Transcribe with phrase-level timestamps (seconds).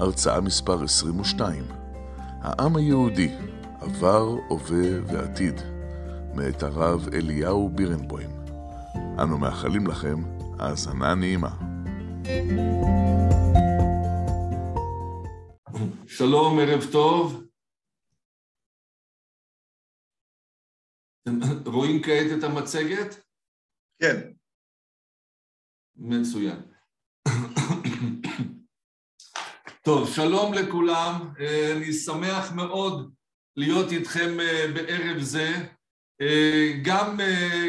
[0.00, 1.64] הרצאה מספר 22,
[2.42, 3.28] העם היהודי,
[3.80, 5.54] עבר, הווה ועתיד,
[6.34, 8.30] מאת הרב אליהו בירנבוים.
[9.22, 10.16] אנו מאחלים לכם
[10.58, 11.56] האזנה נעימה.
[16.06, 17.44] שלום, ערב טוב.
[21.22, 23.24] אתם רואים כעת את המצגת?
[24.02, 24.32] כן.
[25.96, 26.60] מצוין.
[29.90, 31.28] טוב, שלום לכולם,
[31.76, 33.10] אני שמח מאוד
[33.56, 34.36] להיות איתכם
[34.74, 35.54] בערב זה,
[36.82, 37.20] גם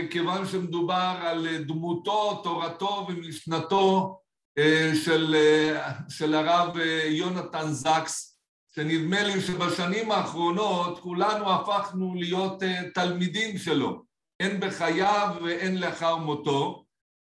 [0.09, 4.19] כיוון שמדובר על דמותו, תורתו ומשנתו
[4.93, 5.35] של,
[6.09, 6.77] של הרב
[7.09, 8.39] יונתן זקס,
[8.75, 14.03] שנדמה לי שבשנים האחרונות כולנו הפכנו להיות תלמידים שלו,
[14.39, 16.83] הן בחייו והן לאחר מותו,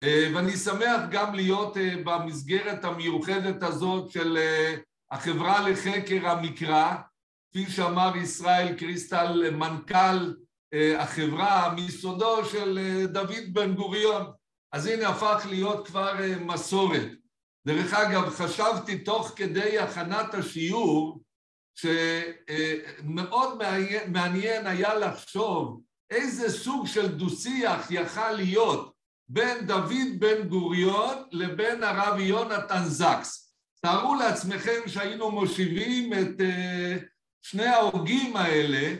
[0.03, 4.37] ואני שמח גם להיות במסגרת המיוחדת הזאת של
[5.11, 6.95] החברה לחקר המקרא,
[7.49, 10.33] כפי שאמר ישראל קריסטל, מנכ"ל
[10.97, 12.79] החברה, מיסודו של
[13.11, 14.25] דוד בן גוריון.
[14.71, 17.07] אז הנה הפך להיות כבר מסורת.
[17.67, 21.21] דרך אגב, חשבתי תוך כדי הכנת השיעור,
[21.75, 23.57] שמאוד
[24.07, 28.92] מעניין היה לחשוב איזה סוג של דו-שיח יכל להיות
[29.29, 33.53] בין דוד בן גוריון לבין הרב יונתן זקס.
[33.81, 36.41] תארו לעצמכם שהיינו מושיבים את
[37.41, 38.95] שני ההוגים האלה,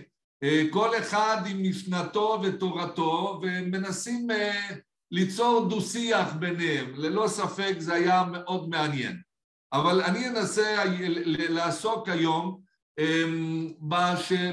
[0.69, 4.27] כל אחד עם משנתו ותורתו, ומנסים
[5.11, 6.93] ליצור דו-שיח ביניהם.
[6.95, 9.21] ללא ספק זה היה מאוד מעניין.
[9.73, 10.83] אבל אני אנסה
[11.25, 12.61] לעסוק היום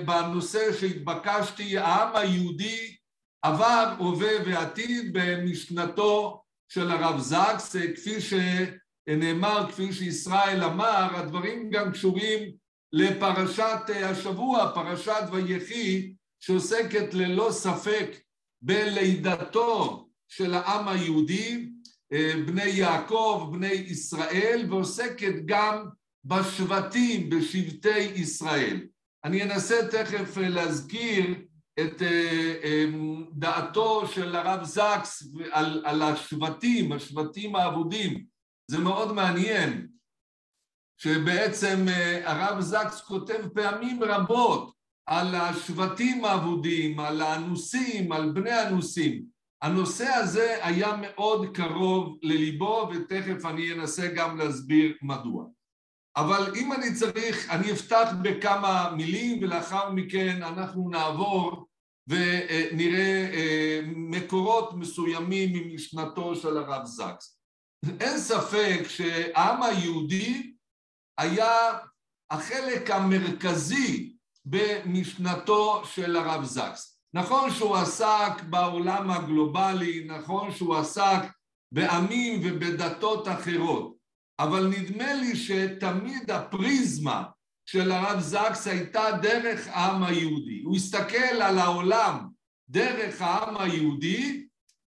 [0.04, 2.96] בנושא שהתבקשתי, העם היהודי
[3.42, 12.52] עבר, הווה ועתיד במשנתו של הרב זקס, כפי שנאמר, כפי שישראל אמר, הדברים גם קשורים
[12.92, 18.10] לפרשת השבוע, פרשת ויחי, שעוסקת ללא ספק
[18.62, 21.70] בלידתו של העם היהודי,
[22.46, 25.86] בני יעקב, בני ישראל, ועוסקת גם
[26.24, 28.80] בשבטים, בשבטי ישראל.
[29.24, 31.34] אני אנסה תכף להזכיר
[31.84, 32.02] את
[33.32, 38.24] דעתו של הרב זקס על, על השבטים, השבטים האבודים.
[38.70, 39.86] זה מאוד מעניין,
[40.96, 41.86] שבעצם
[42.24, 44.72] הרב זקס כותב פעמים רבות
[45.06, 49.22] על השבטים האבודים, על האנוסים, על בני האנוסים.
[49.62, 55.44] הנושא הזה היה מאוד קרוב לליבו, ותכף אני אנסה גם להסביר מדוע.
[56.16, 61.66] אבל אם אני צריך, אני אפתח בכמה מילים, ולאחר מכן אנחנו נעבור
[62.10, 67.38] ונראה מקורות מסוימים ממשנתו של הרב זקס.
[68.00, 70.52] אין ספק שהעם היהודי
[71.18, 71.78] היה
[72.30, 77.00] החלק המרכזי במשנתו של הרב זקס.
[77.14, 81.22] נכון שהוא עסק בעולם הגלובלי, נכון שהוא עסק
[81.72, 83.96] בעמים ובדתות אחרות,
[84.38, 87.24] אבל נדמה לי שתמיד הפריזמה
[87.72, 90.62] של הרב זקס הייתה דרך העם היהודי.
[90.64, 92.28] הוא הסתכל על העולם
[92.68, 94.46] דרך העם היהודי,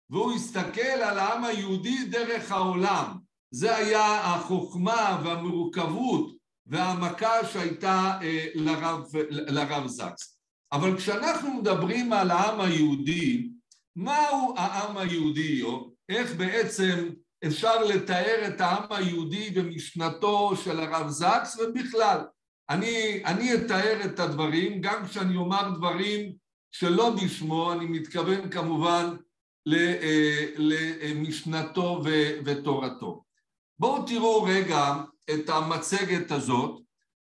[0.10, 3.18] והוא הסתכל על העם היהודי דרך העולם.
[3.52, 8.20] זה היה החוכמה והמורכבות והעמקה שהייתה
[8.56, 10.40] לרב, לרב זקס.
[10.72, 13.50] אבל כשאנחנו מדברים על העם היהודי,
[13.96, 17.10] מהו העם היהודי, או איך בעצם
[17.46, 22.20] אפשר לתאר את העם היהודי במשנתו של הרב זקס ובכלל.
[22.70, 26.32] אני, אני אתאר את הדברים, גם כשאני אומר דברים
[26.72, 29.16] שלא בשמו, אני מתכוון כמובן
[30.58, 32.02] למשנתו
[32.46, 33.24] ותורתו.
[33.80, 34.94] בואו תראו רגע
[35.34, 36.82] את המצגת הזאת,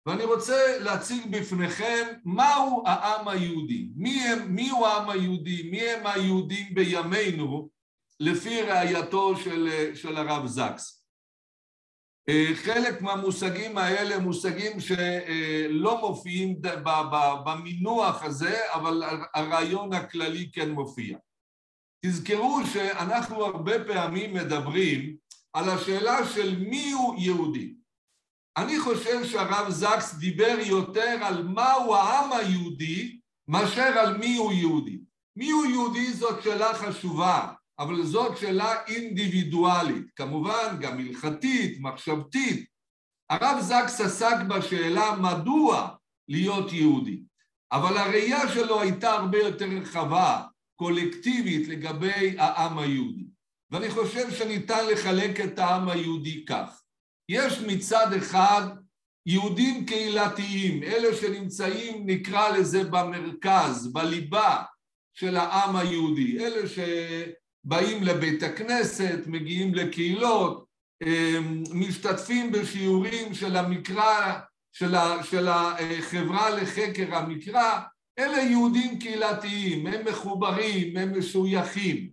[0.06, 6.08] ואני רוצה להציג בפניכם מהו העם היהודי, מי הם, מי הוא העם היהודי, מי הם
[6.08, 7.70] היהודים בימינו,
[8.20, 11.05] לפי ראייתו של, של הרב זקס.
[12.54, 16.56] חלק מהמושגים האלה מושגים שלא מופיעים
[17.46, 21.18] במינוח הזה, אבל הרעיון הכללי כן מופיע.
[22.06, 25.16] תזכרו שאנחנו הרבה פעמים מדברים
[25.54, 27.74] על השאלה של מי הוא יהודי.
[28.58, 35.00] אני חושב שהרב זקס דיבר יותר על מהו העם היהודי מאשר על מי הוא יהודי.
[35.36, 42.66] מי הוא יהודי זאת שאלה חשובה, אבל זאת שאלה אינדיבידואלית, כמובן גם הלכתית, מחשבתית.
[43.30, 45.90] הרב זקס עסק בשאלה מדוע
[46.28, 47.20] להיות יהודי,
[47.72, 50.44] אבל הראייה שלו הייתה הרבה יותר רחבה,
[50.76, 53.26] קולקטיבית, לגבי העם היהודי.
[53.72, 56.82] ואני חושב שניתן לחלק את העם היהודי כך.
[57.30, 58.62] יש מצד אחד
[59.26, 64.64] יהודים קהילתיים, אלה שנמצאים נקרא לזה במרכז, בליבה
[65.14, 66.70] של העם היהודי, אלה
[67.66, 70.66] שבאים לבית הכנסת, מגיעים לקהילות,
[71.74, 74.40] משתתפים בשיעורים של המקרא,
[74.72, 77.80] של, ה, של החברה לחקר המקרא,
[78.20, 82.10] אלה יהודים קהילתיים, הם מחוברים, הם משויכים,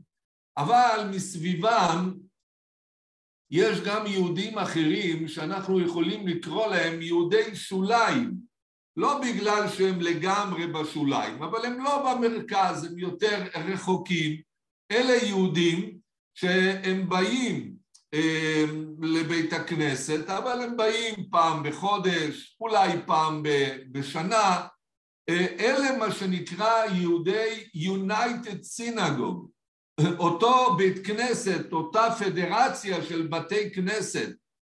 [0.57, 2.15] אבל מסביבם
[3.51, 8.35] יש גם יהודים אחרים שאנחנו יכולים לקרוא להם יהודי שוליים,
[8.97, 14.52] לא בגלל שהם לגמרי בשוליים, אבל הם לא במרכז, הם יותר רחוקים.
[14.93, 15.99] אלה יהודים
[16.35, 17.73] שהם באים
[18.15, 18.65] אה,
[19.03, 23.43] לבית הכנסת, אבל הם באים פעם בחודש, אולי פעם
[23.93, 24.67] בשנה.
[25.29, 29.53] אה, אלה מה שנקרא יהודי United Synagogue.
[30.19, 34.29] אותו בית כנסת, אותה פדרציה של בתי כנסת,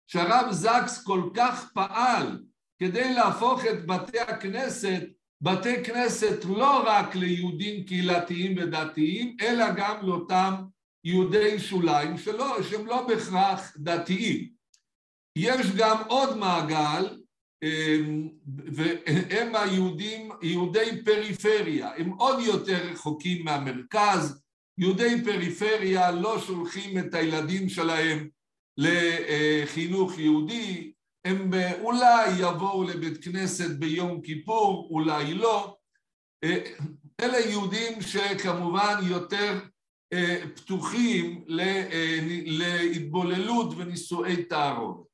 [0.07, 2.43] שהרב זקס כל כך פעל
[2.79, 5.03] כדי להפוך את בתי הכנסת,
[5.41, 10.53] בתי כנסת לא רק ליהודים קהילתיים ודתיים, אלא גם לאותם
[11.03, 14.49] יהודי שוליים שלא, שהם לא בהכרח דתיים.
[15.37, 17.17] יש גם עוד מעגל,
[17.63, 18.29] אמ,
[18.73, 24.41] והם היהודים, יהודי פריפריה, הם עוד יותר רחוקים מהמרכז,
[24.77, 28.29] יהודי פריפריה לא שולחים את הילדים שלהם
[28.77, 30.91] לחינוך יהודי,
[31.27, 31.51] הם
[31.81, 35.77] אולי יבואו לבית כנסת ביום כיפור, אולי לא.
[37.21, 39.59] אלה יהודים שכמובן יותר
[40.55, 41.45] פתוחים
[42.45, 45.07] להתבוללות ונישואי תערובת.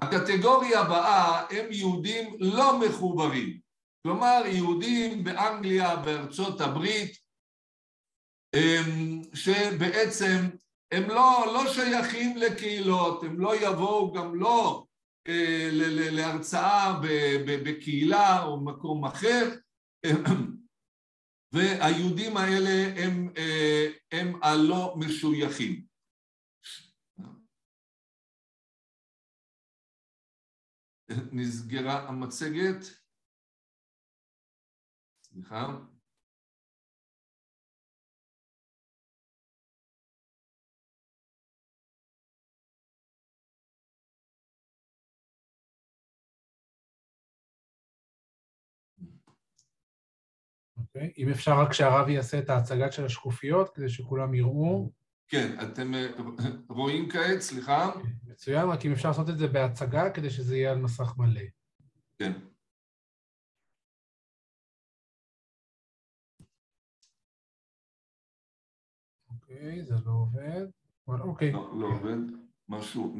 [0.00, 3.58] הקטגוריה הבאה הם יהודים לא מחוברים,
[4.02, 7.18] כלומר יהודים באנגליה, בארצות הברית,
[9.34, 10.36] שבעצם
[10.92, 14.87] הם לא, לא שייכים לקהילות, הם לא יבואו גם לא אה,
[16.12, 17.00] להרצאה
[17.46, 19.54] בקהילה או מקום אחר,
[21.52, 25.88] והיהודים האלה הם, אה, הם הלא משויכים.
[31.32, 32.84] נסגרה המצגת.
[35.22, 35.87] סליחה.
[50.98, 51.12] אוקיי?
[51.18, 54.92] אם אפשר רק שהרב יעשה את ההצגה של השקופיות כדי שכולם יראו.
[55.28, 56.06] כן, אתם אה,
[56.68, 57.90] רואים כעת, סליחה?
[58.24, 61.40] מצוין, רק אם אפשר לעשות את זה בהצגה כדי שזה יהיה על מסך מלא.
[62.18, 62.32] כן.
[69.30, 70.66] אוקיי, זה לא עובד.
[71.08, 71.52] אוקיי.
[71.52, 72.18] לא, לא עובד.
[72.68, 73.16] משהו...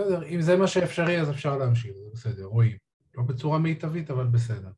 [0.00, 2.76] בסדר, אם זה מה שאפשרי אז אפשר להמשיך, זה בסדר, רואים.
[3.14, 4.70] לא בצורה מיטבית, אבל בסדר.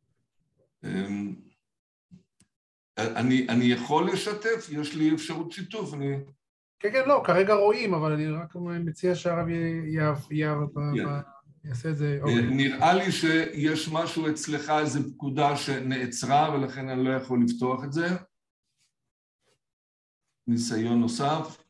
[0.84, 1.34] אמ,
[2.98, 4.68] אני, אני יכול לשתף?
[4.70, 6.16] יש לי אפשרות שיתוף, אני...
[6.78, 11.20] כן, כן, לא, כרגע רואים, אבל אני רק מציע שהרב כן.
[11.64, 12.18] יעשה את זה.
[12.22, 12.42] אוקיי.
[12.42, 18.08] נראה לי שיש משהו אצלך, איזו פקודה שנעצרה, ולכן אני לא יכול לפתוח את זה.
[20.46, 21.69] ניסיון נוסף.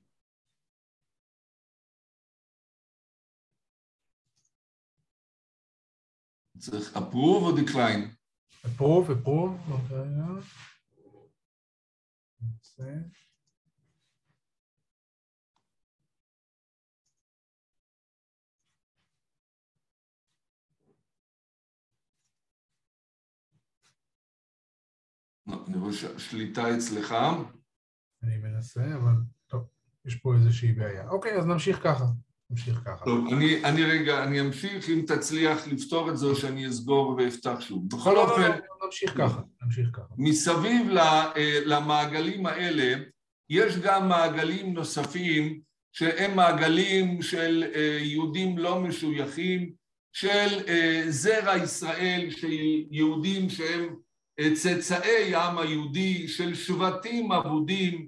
[6.61, 8.21] צריך approve או decline?
[8.64, 9.71] approve, approve,
[25.47, 27.14] לא, אני רואה שהשליטה אצלך.
[28.23, 29.14] אני מנסה, אבל
[29.47, 29.69] טוב,
[30.05, 31.09] יש פה איזושהי בעיה.
[31.09, 32.05] אוקיי, אז נמשיך ככה.
[32.50, 33.04] נמשיך ככה.
[33.04, 37.61] טוב, אני, אני רגע, אני אמשיך, אם תצליח לפתור את זה או שאני אסגור ואפתח
[37.61, 37.88] שוב.
[37.88, 38.42] בכל לא, אופן...
[38.42, 40.14] לא, לא, נמשיך ככה, נמשיך ככה.
[40.19, 42.95] מסביב אה, למעגלים האלה,
[43.50, 45.61] יש גם מעגלים נוספים
[45.92, 49.73] שהם מעגלים של אה, יהודים לא משויכים,
[50.12, 52.52] של אה, זרע ישראל, של
[52.90, 53.95] יהודים שהם
[54.54, 58.07] צאצאי העם היהודי, של שבטים אבודים,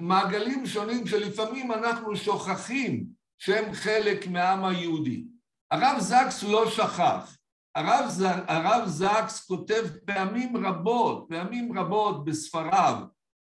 [0.00, 3.06] מעגלים שונים שלפעמים אנחנו שוכחים
[3.44, 5.24] שהם חלק מהעם היהודי.
[5.70, 7.36] הרב זקס לא שכח,
[7.74, 8.10] הרב,
[8.46, 13.02] הרב זקס כותב פעמים רבות, פעמים רבות בספריו,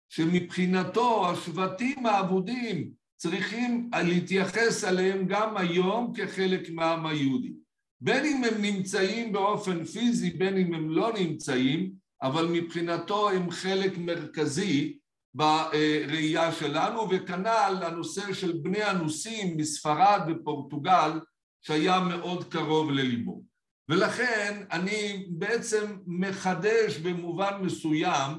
[0.10, 7.54] שמבחינתו השבטים האבודים צריכים להתייחס אליהם גם היום כחלק מהעם היהודי.
[8.02, 13.98] בין אם הם נמצאים באופן פיזי, בין אם הם לא נמצאים, אבל מבחינתו הם חלק
[13.98, 14.98] מרכזי
[15.34, 21.20] בראייה שלנו, וכנ"ל הנושא של בני אנוסים מספרד ופורטוגל,
[21.62, 23.42] שהיה מאוד קרוב לליבו.
[23.90, 28.32] ולכן אני בעצם מחדש במובן מסוים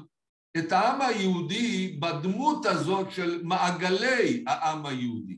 [0.57, 5.37] את העם היהודי בדמות הזאת של מעגלי העם היהודי.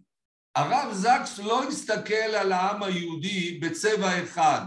[0.56, 4.66] הרב זקס לא הסתכל על העם היהודי בצבע אחד,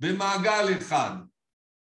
[0.00, 1.16] במעגל אחד,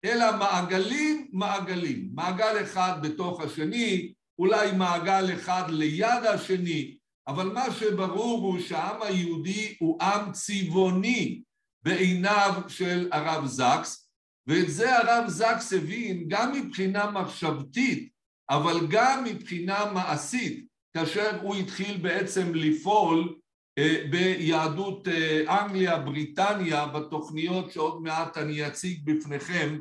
[0.04, 6.96] אלא מעגלים מעגלים, מעגל אחד בתוך השני, אולי מעגל אחד ליד השני,
[7.28, 11.42] אבל מה שברור הוא שהעם היהודי הוא עם צבעוני
[11.82, 14.10] בעיניו של הרב זקס,
[14.46, 18.12] ואת זה הרב זקס הבין גם מבחינה מחשבתית,
[18.50, 20.66] אבל גם מבחינה מעשית,
[20.96, 23.38] כאשר הוא התחיל בעצם לפעול
[23.78, 29.80] אה, ביהדות אה, אנגליה, בריטניה, בתוכניות שעוד מעט אני אציג בפניכם,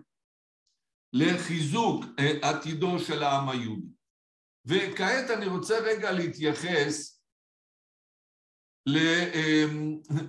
[1.14, 3.99] לחיזוק אה, עתידו של העם היהודי.
[4.70, 7.22] וכעת אני רוצה רגע להתייחס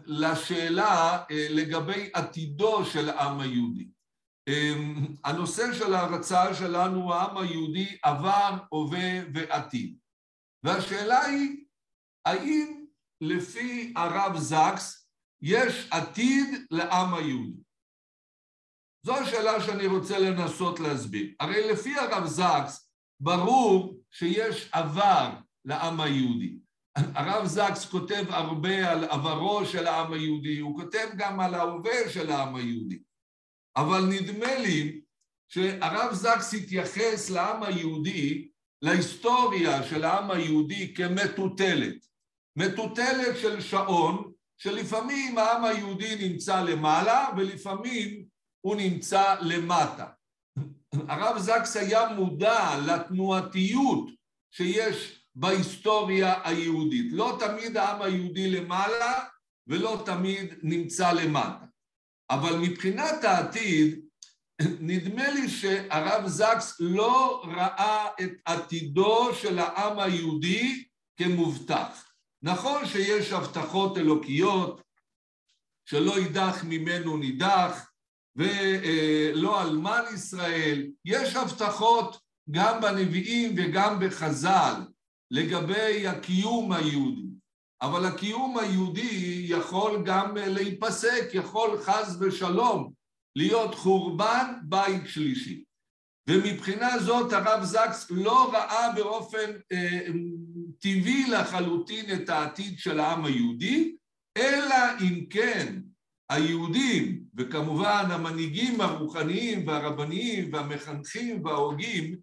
[0.06, 3.88] לשאלה לגבי עתידו של העם היהודי.
[5.24, 9.98] הנושא של ההרצאה שלנו, העם היהודי, עבר, הווה ועתיד.
[10.64, 11.64] והשאלה היא,
[12.24, 12.84] האם
[13.20, 15.08] לפי הרב זקס,
[15.42, 17.62] יש עתיד לעם היהודי.
[19.06, 21.34] זו השאלה שאני רוצה לנסות להסביר.
[21.40, 25.30] הרי לפי הרב זקס, ברור שיש עבר
[25.64, 26.56] לעם היהודי.
[26.96, 32.30] הרב זקס כותב הרבה על עברו של העם היהודי, הוא כותב גם על ההווה של
[32.30, 32.98] העם היהודי.
[33.76, 35.00] אבל נדמה לי
[35.48, 38.48] שהרב זקס התייחס לעם היהודי,
[38.82, 42.06] להיסטוריה של העם היהודי כמטוטלת.
[42.56, 48.24] מטוטלת של שעון, שלפעמים העם היהודי נמצא למעלה ולפעמים
[48.60, 50.06] הוא נמצא למטה.
[50.92, 54.10] הרב זקס היה מודע לתנועתיות
[54.50, 57.12] שיש בהיסטוריה היהודית.
[57.12, 59.24] לא תמיד העם היהודי למעלה
[59.66, 61.64] ולא תמיד נמצא למטה.
[62.30, 64.00] אבל מבחינת העתיד,
[64.80, 70.84] נדמה לי שהרב זקס לא ראה את עתידו של העם היהודי
[71.16, 72.12] כמובטח.
[72.42, 74.82] נכון שיש הבטחות אלוקיות,
[75.84, 77.89] שלא יידח ממנו נידח,
[78.36, 82.20] ולא אלמן ישראל, יש הבטחות
[82.50, 84.74] גם בנביאים וגם בחז"ל
[85.30, 87.28] לגבי הקיום היהודי,
[87.82, 92.92] אבל הקיום היהודי יכול גם להיפסק, יכול חס ושלום
[93.36, 95.64] להיות חורבן בית שלישי.
[96.28, 100.06] ומבחינה זאת הרב זקס לא ראה באופן אה,
[100.78, 103.96] טבעי לחלוטין את העתיד של העם היהודי,
[104.36, 105.80] אלא אם כן
[106.30, 112.16] היהודים, וכמובן המנהיגים הרוחניים והרבניים והמחנכים וההוגים,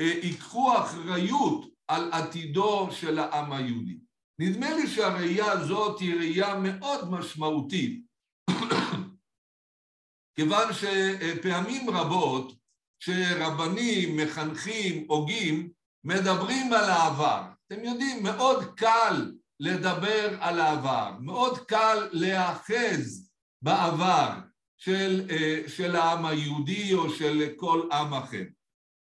[0.00, 3.98] אה, ייקחו אחריות על עתידו של העם היהודי.
[4.38, 8.02] נדמה לי שהראייה הזאת היא ראייה מאוד משמעותית,
[10.36, 12.54] כיוון שפעמים רבות
[13.00, 15.68] שרבנים, מחנכים, הוגים,
[16.04, 17.42] מדברים על העבר.
[17.66, 23.21] אתם יודעים, מאוד קל לדבר על העבר, מאוד קל להאחז
[23.62, 24.30] בעבר
[24.76, 28.44] של, אה, של העם היהודי או של כל עם אחר.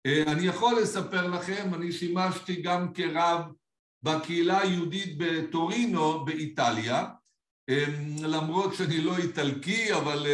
[0.05, 3.41] אה, אני יכול לספר לכם, אני שימשתי גם כרב
[4.03, 7.05] בקהילה היהודית בטורינו באיטליה,
[7.69, 7.85] אה,
[8.21, 10.27] למרות שאני לא איטלקי, אבל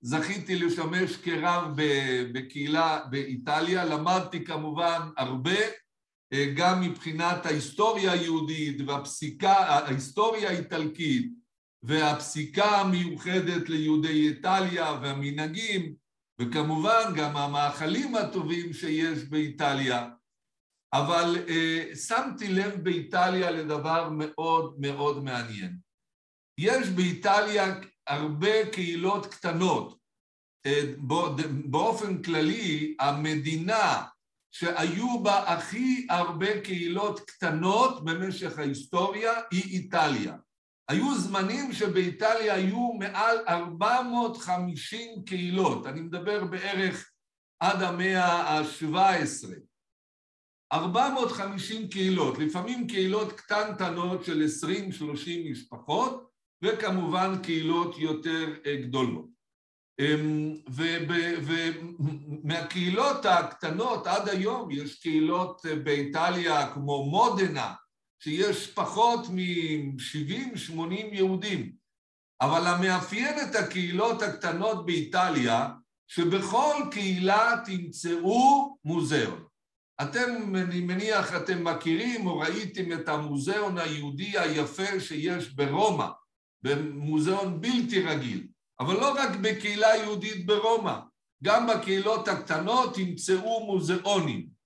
[0.00, 1.64] זכיתי לשמש כרב
[2.32, 5.56] בקהילה באיטליה, למדתי כמובן הרבה,
[6.54, 11.37] גם מבחינת ההיסטוריה היהודית והפסיקה, ההיסטוריה האיטלקית
[11.82, 15.94] והפסיקה המיוחדת ליהודי איטליה והמנהגים,
[16.40, 20.08] וכמובן גם המאכלים הטובים שיש באיטליה.
[20.92, 25.78] אבל uh, שמתי לב באיטליה לדבר מאוד מאוד מעניין.
[26.58, 29.98] יש באיטליה הרבה קהילות קטנות.
[30.66, 30.92] אה,
[31.64, 34.04] באופן כללי, המדינה
[34.50, 40.36] שהיו בה הכי הרבה קהילות קטנות במשך ההיסטוריה היא איטליה.
[40.88, 47.10] היו זמנים שבאיטליה היו מעל 450 קהילות, אני מדבר בערך
[47.60, 49.48] עד המאה ה-17.
[50.72, 54.46] 450 קהילות, לפעמים קהילות קטנטנות של
[55.00, 56.28] 20-30 משפחות,
[56.62, 59.38] וכמובן קהילות יותר אה, גדולות.
[60.00, 60.54] אמ,
[62.44, 67.74] ומהקהילות הקטנות עד היום יש קהילות אה, באיטליה כמו מודנה,
[68.18, 71.72] שיש פחות מ-70-80 יהודים,
[72.40, 75.68] אבל המאפיין את הקהילות הקטנות באיטליה,
[76.06, 79.44] שבכל קהילה תמצאו מוזיאון.
[80.02, 86.06] אתם, אני מניח, אתם מכירים או ראיתם את המוזיאון היהודי היפה שיש ברומא,
[86.62, 88.46] במוזיאון בלתי רגיל,
[88.80, 90.98] אבל לא רק בקהילה יהודית ברומא,
[91.44, 94.57] גם בקהילות הקטנות תמצאו מוזיאונים.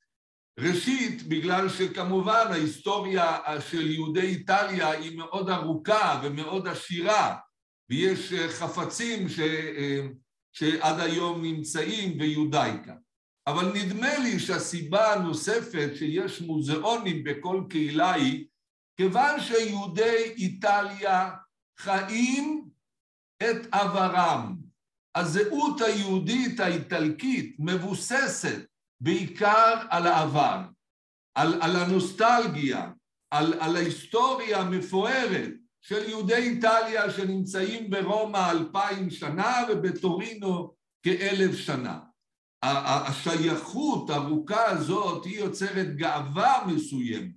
[0.60, 3.38] ראשית, בגלל שכמובן ההיסטוריה
[3.70, 7.36] של יהודי איטליה היא מאוד ארוכה ומאוד עשירה,
[7.90, 9.40] ויש חפצים ש...
[10.52, 12.94] שעד היום נמצאים ביודאיקה.
[13.46, 18.46] אבל נדמה לי שהסיבה הנוספת שיש מוזיאונים בכל קהילה היא
[18.96, 21.30] כיוון שיהודי איטליה
[21.78, 22.68] חיים
[23.42, 24.56] את עברם.
[25.14, 28.71] הזהות היהודית האיטלקית מבוססת
[29.02, 30.60] בעיקר על העבר,
[31.34, 32.90] על, על הנוסטלגיה,
[33.30, 42.00] על, על ההיסטוריה המפוארת של יהודי איטליה שנמצאים ברומא אלפיים שנה ובטורינו כאלף שנה.
[42.62, 47.32] השייכות הארוכה הזאת היא יוצרת גאווה מסוימת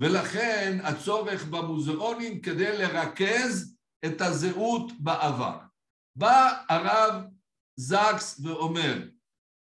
[0.00, 5.58] ולכן הצורך במוזיאונים כדי לרכז את הזהות בעבר.
[6.16, 7.24] בא הרב
[7.76, 9.02] זקס ואומר,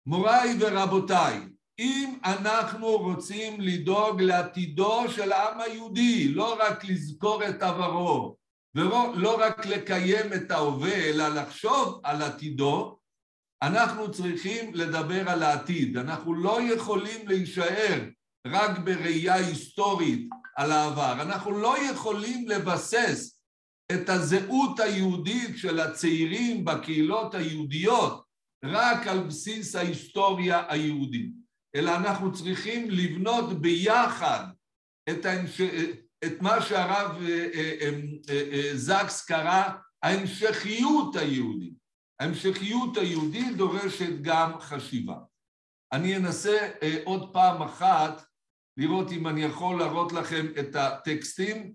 [0.09, 1.41] מוריי ורבותיי,
[1.79, 8.37] אם אנחנו רוצים לדאוג לעתידו של העם היהודי, לא רק לזכור את עברו
[8.75, 12.99] ולא לא רק לקיים את ההווה, אלא לחשוב על עתידו,
[13.63, 15.97] אנחנו צריכים לדבר על העתיד.
[15.97, 18.05] אנחנו לא יכולים להישאר
[18.47, 21.13] רק בראייה היסטורית על העבר.
[21.13, 23.41] אנחנו לא יכולים לבסס
[23.93, 28.28] את הזהות היהודית של הצעירים בקהילות היהודיות
[28.65, 31.33] רק על בסיס ההיסטוריה היהודית,
[31.75, 34.47] אלא אנחנו צריכים לבנות ביחד
[35.11, 35.61] את, ההמש...
[36.25, 37.91] את מה שהרב אה, אה,
[38.31, 39.63] אה, זקס קרא
[40.03, 41.75] ההמשכיות היהודית.
[42.21, 45.19] ההמשכיות היהודית דורשת גם חשיבה.
[45.93, 46.71] אני אנסה
[47.05, 48.23] עוד פעם אחת
[48.77, 51.73] לראות אם אני יכול להראות לכם את הטקסטים.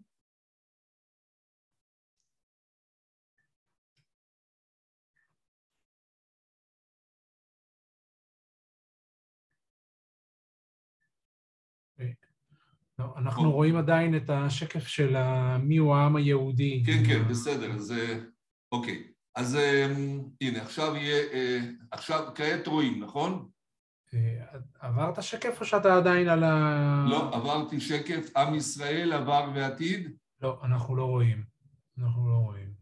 [13.18, 15.16] אנחנו רואים עדיין את השקף של
[15.60, 16.84] מי הוא העם היהודי.
[16.86, 17.94] כן, כן, בסדר, אז
[18.72, 19.04] אוקיי.
[19.36, 19.58] אז
[20.42, 21.24] הנה, עכשיו יהיה,
[21.92, 23.50] עכשיו כעת רואים, נכון?
[24.80, 27.06] עברת שקף או שאתה עדיין על ה...
[27.10, 30.12] לא, עברתי שקף, עם ישראל, עבר ועתיד.
[30.42, 31.44] לא, אנחנו לא רואים.
[31.98, 32.74] אנחנו לא רואים.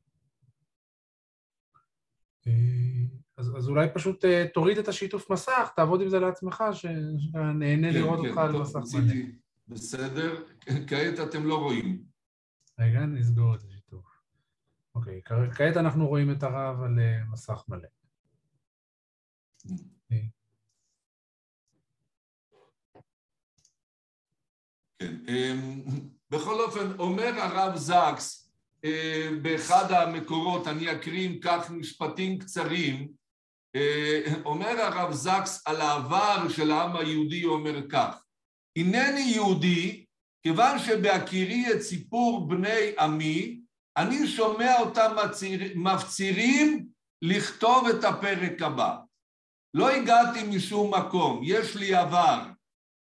[3.37, 8.19] אז, אז אולי פשוט תוריד את השיתוף מסך, תעבוד עם זה לעצמך, שנהנה כן, לראות
[8.21, 9.13] כן, אותך על מסך מלא.
[9.71, 10.43] בסדר,
[10.87, 12.03] כעת אתם לא רואים.
[12.79, 14.05] רגע, נסגור את השיתוף.
[14.95, 15.21] אוקיי,
[15.55, 16.99] כעת אנחנו רואים את הרב על
[17.31, 17.87] מסך מלא.
[20.09, 20.25] כן.
[25.27, 25.81] אמ,
[26.29, 28.51] בכל אופן, אומר הרב זקס
[28.85, 33.11] אה, באחד המקורות, אני אקריא עם כך משפטים קצרים,
[33.75, 38.23] אה, אומר הרב זקס על העבר של העם היהודי, אומר כך:
[38.77, 40.05] הנני יהודי,
[40.43, 43.61] כיוון שבהכירי את סיפור בני עמי,
[43.97, 45.15] אני שומע אותם
[45.75, 46.85] מפצירים
[47.21, 48.97] לכתוב את הפרק הבא.
[49.73, 52.43] לא הגעתי משום מקום, יש לי עבר,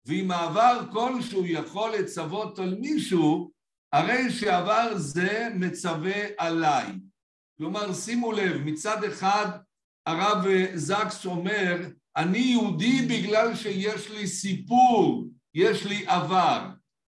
[0.05, 3.51] ואם העבר כלשהו יכול לצוות על מישהו,
[3.93, 6.85] הרי שעבר זה מצווה עליי.
[7.57, 9.47] כלומר, שימו לב, מצד אחד
[10.05, 16.69] הרב זקס אומר, אני יהודי בגלל שיש לי סיפור, יש לי עבר,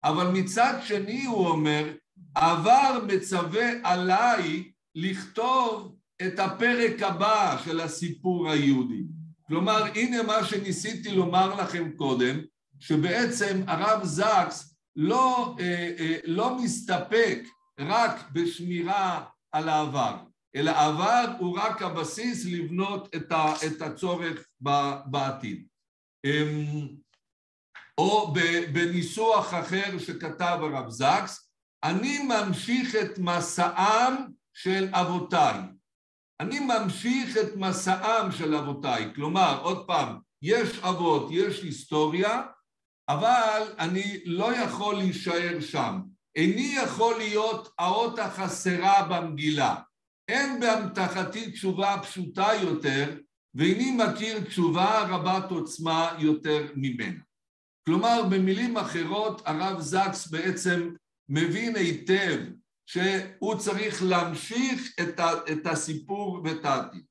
[0.04, 1.92] אבל מצד שני הוא אומר,
[2.36, 9.02] העבר מצווה עליי לכתוב את הפרק הבא של הסיפור היהודי.
[9.46, 12.40] כלומר, הנה מה שניסיתי לומר לכם קודם,
[12.78, 17.38] שבעצם הרב זקס לא, אה, אה, לא מסתפק
[17.78, 20.16] רק בשמירה על העבר,
[20.56, 23.14] אלא העבר הוא רק הבסיס לבנות
[23.66, 24.46] את הצורך
[25.06, 25.66] בעתיד.
[27.98, 28.34] או
[28.72, 31.48] בניסוח אחר שכתב הרב זקס,
[31.84, 34.16] אני ממשיך את מסעם
[34.52, 35.58] של אבותיי.
[36.40, 39.14] אני ממשיך את מסעם של אבותיי.
[39.14, 42.42] כלומר, עוד פעם, יש אבות, יש היסטוריה,
[43.08, 46.00] אבל אני לא יכול להישאר שם.
[46.36, 49.76] איני יכול להיות האות החסרה במגילה.
[50.28, 53.16] אין באמתחתי תשובה פשוטה יותר,
[53.54, 57.20] ואיני מכיר תשובה רבת עוצמה יותר ממנה.
[57.86, 60.94] כלומר, במילים אחרות, הרב זקס בעצם
[61.28, 62.38] מבין היטב
[62.86, 67.04] שהוא צריך להמשיך את, ה, את הסיפור ואת העתיד.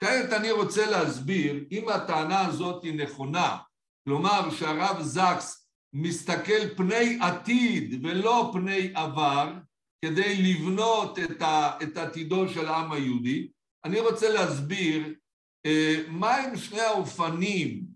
[0.00, 3.58] כעת אני רוצה להסביר, אם הטענה הזאת היא נכונה,
[4.04, 9.52] כלומר שהרב זקס מסתכל פני עתיד ולא פני עבר,
[10.04, 13.48] כדי לבנות את, ה, את עתידו של העם היהודי,
[13.84, 15.14] אני רוצה להסביר
[15.66, 17.91] אה, מהם שני האופנים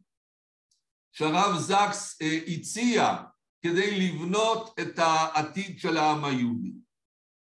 [1.19, 3.17] שהרב זקס אה, הציע
[3.63, 6.73] כדי לבנות את העתיד של העם היהודי.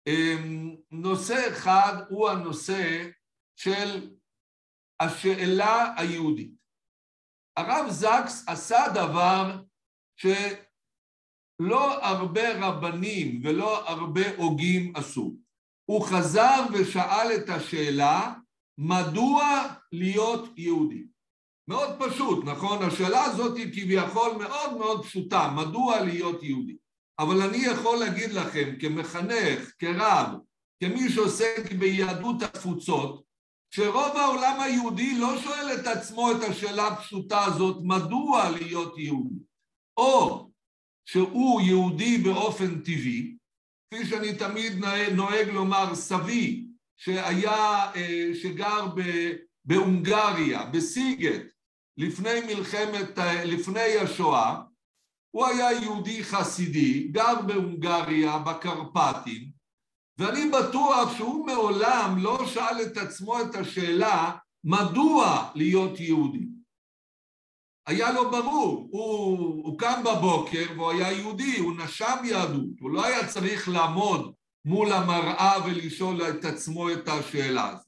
[0.07, 0.35] אה,
[0.91, 3.09] נושא אחד הוא הנושא
[3.55, 4.15] של
[4.99, 6.51] השאלה היהודית.
[7.57, 9.63] הרב זקס עשה דבר
[10.15, 15.35] שלא הרבה רבנים ולא הרבה הוגים עשו.
[15.85, 18.33] הוא חזר ושאל את השאלה
[18.77, 21.12] מדוע להיות יהודי?
[21.67, 22.83] מאוד פשוט, נכון?
[22.83, 26.77] השאלה הזאת היא כביכול מאוד מאוד פשוטה, מדוע להיות יהודי?
[27.19, 30.27] אבל אני יכול להגיד לכם כמחנך, כרב,
[30.79, 33.23] כמי שעוסק ביהדות התפוצות,
[33.75, 39.39] שרוב העולם היהודי לא שואל את עצמו את השאלה הפשוטה הזאת, מדוע להיות יהודי?
[39.97, 40.49] או
[41.05, 43.35] שהוא יהודי באופן טבעי,
[43.93, 44.73] כפי שאני תמיד
[45.15, 46.65] נוהג לומר, סבי,
[46.97, 48.87] שהיה, אה, שגר
[49.65, 51.52] בהונגריה, בסיגט,
[51.97, 54.61] לפני מלחמת, לפני השואה,
[55.31, 59.51] הוא היה יהודי חסידי, גר בהונגריה, בקרפטים,
[60.17, 64.31] ואני בטוח שהוא מעולם לא שאל את עצמו את השאלה
[64.63, 66.47] מדוע להיות יהודי.
[67.87, 73.05] היה לו ברור, הוא, הוא קם בבוקר והוא היה יהודי, הוא נשם יהדות, הוא לא
[73.05, 74.33] היה צריך לעמוד
[74.65, 77.87] מול המראה ולשאול את עצמו את השאלה הזאת.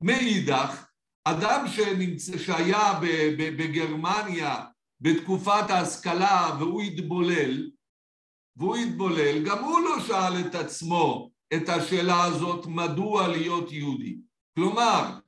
[0.00, 0.85] מאידך,
[1.28, 3.00] אדם שנמצא, שהיה
[3.36, 4.64] בגרמניה
[5.00, 7.70] בתקופת ההשכלה והוא התבולל,
[8.56, 14.16] והוא התבולל, גם הוא לא שאל את עצמו את השאלה הזאת מדוע להיות יהודי.
[14.56, 15.18] כלומר,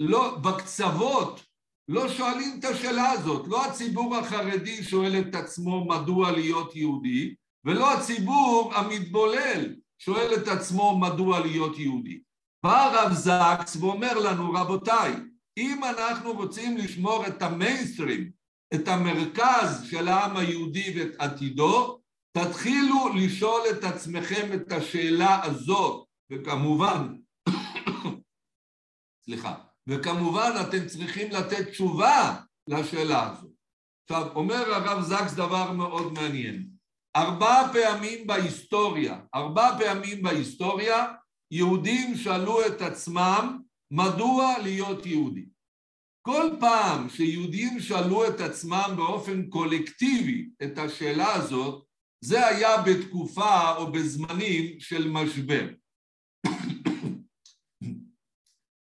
[0.00, 1.42] לא, בקצוות
[1.88, 7.92] לא שואלים את השאלה הזאת, לא הציבור החרדי שואל את עצמו מדוע להיות יהודי, ולא
[7.92, 12.20] הציבור המתבולל שואל את עצמו מדוע להיות יהודי.
[12.62, 15.12] בא הרב זקס ואומר לנו, רבותיי,
[15.56, 18.30] אם אנחנו רוצים לשמור את המיינסטרים,
[18.74, 22.00] את המרכז של העם היהודי ואת עתידו,
[22.32, 27.16] תתחילו לשאול את עצמכם את השאלה הזאת, וכמובן,
[29.24, 29.54] סליחה,
[29.86, 32.36] וכמובן אתם צריכים לתת תשובה
[32.68, 33.50] לשאלה הזאת.
[34.04, 36.68] עכשיו, אומר הרב זקס דבר מאוד מעניין.
[37.16, 41.06] ארבע פעמים בהיסטוריה, ארבע פעמים בהיסטוריה,
[41.50, 43.58] יהודים שאלו את עצמם
[43.90, 45.46] מדוע להיות יהודי.
[46.22, 51.84] כל פעם שיהודים שאלו את עצמם באופן קולקטיבי את השאלה הזאת,
[52.24, 55.68] זה היה בתקופה או בזמנים של משבר.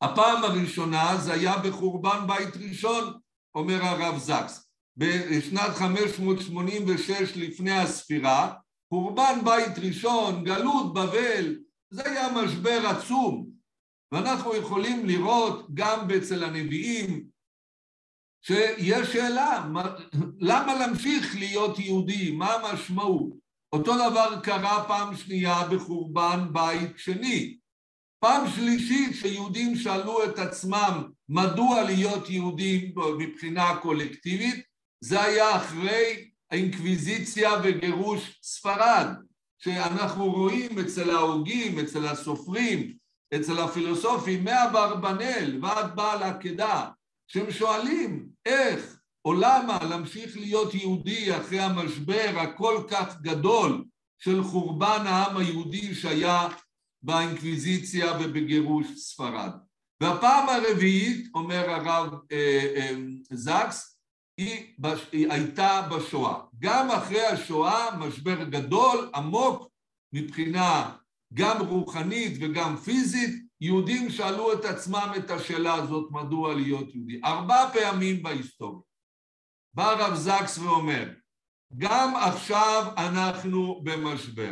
[0.03, 3.13] הפעם הראשונה זה היה בחורבן בית ראשון,
[3.55, 4.67] אומר הרב זקס.
[4.97, 8.53] בשנת 586 לפני הספירה,
[8.89, 11.55] חורבן בית ראשון, גלות בבל,
[11.89, 13.49] זה היה משבר עצום.
[14.11, 17.25] ואנחנו יכולים לראות גם אצל הנביאים
[18.41, 19.69] שיש שאלה,
[20.39, 22.31] למה להמשיך להיות יהודי?
[22.31, 23.29] מה המשמעות?
[23.73, 27.57] אותו דבר קרה פעם שנייה בחורבן בית שני.
[28.19, 34.65] פעם שלישית שיהודים שאלו את עצמם מדוע להיות יהודים מבחינה קולקטיבית,
[35.03, 39.07] זה היה אחרי האינקוויזיציה וגירוש ספרד,
[39.57, 42.93] שאנחנו רואים אצל ההוגים, אצל הסופרים,
[43.35, 46.89] אצל הפילוסופים, מאברבנאל ועד בעל עקדה,
[47.27, 53.85] שהם שואלים איך או למה להמשיך להיות יהודי אחרי המשבר הכל כך גדול
[54.19, 56.47] של חורבן העם היהודי שהיה
[57.01, 59.51] באינקוויזיציה ובגירוש ספרד.
[60.01, 62.95] והפעם הרביעית, אומר הרב אה, אה,
[63.31, 63.96] זקס,
[64.37, 64.75] היא.
[65.11, 66.39] היא הייתה בשואה.
[66.59, 69.69] גם אחרי השואה, משבר גדול, עמוק,
[70.13, 70.95] מבחינה
[71.33, 77.21] גם רוחנית וגם פיזית, יהודים שאלו את עצמם את השאלה הזאת, מדוע להיות יהודי.
[77.23, 78.81] ארבע פעמים בהיסטוריה.
[79.73, 81.13] בא הרב זקס ואומר,
[81.77, 84.51] גם עכשיו אנחנו במשבר.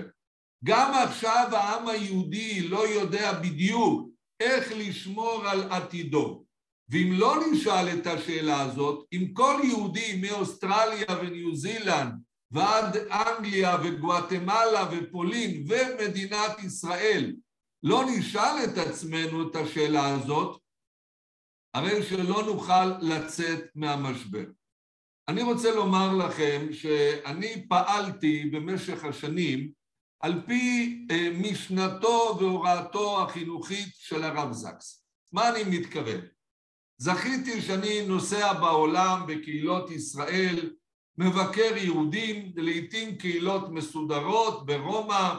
[0.63, 6.44] גם עכשיו העם היהודי לא יודע בדיוק איך לשמור על עתידו.
[6.89, 12.13] ואם לא נשאל את השאלה הזאת, אם כל יהודי מאוסטרליה וניו זילנד
[12.51, 17.35] ועד אנגליה וגואטמלה ופולין ומדינת ישראל
[17.83, 20.61] לא נשאל את עצמנו את השאלה הזאת,
[21.73, 24.45] הרי שלא נוכל לצאת מהמשבר.
[25.27, 29.71] אני רוצה לומר לכם שאני פעלתי במשך השנים
[30.19, 35.05] על פי אה, משנתו והוראתו החינוכית של הרב זקס.
[35.31, 36.34] מה אני מתכוון?
[36.97, 40.73] זכיתי שאני נוסע בעולם בקהילות ישראל,
[41.17, 45.35] מבקר יהודים, לעיתים קהילות מסודרות ברומא,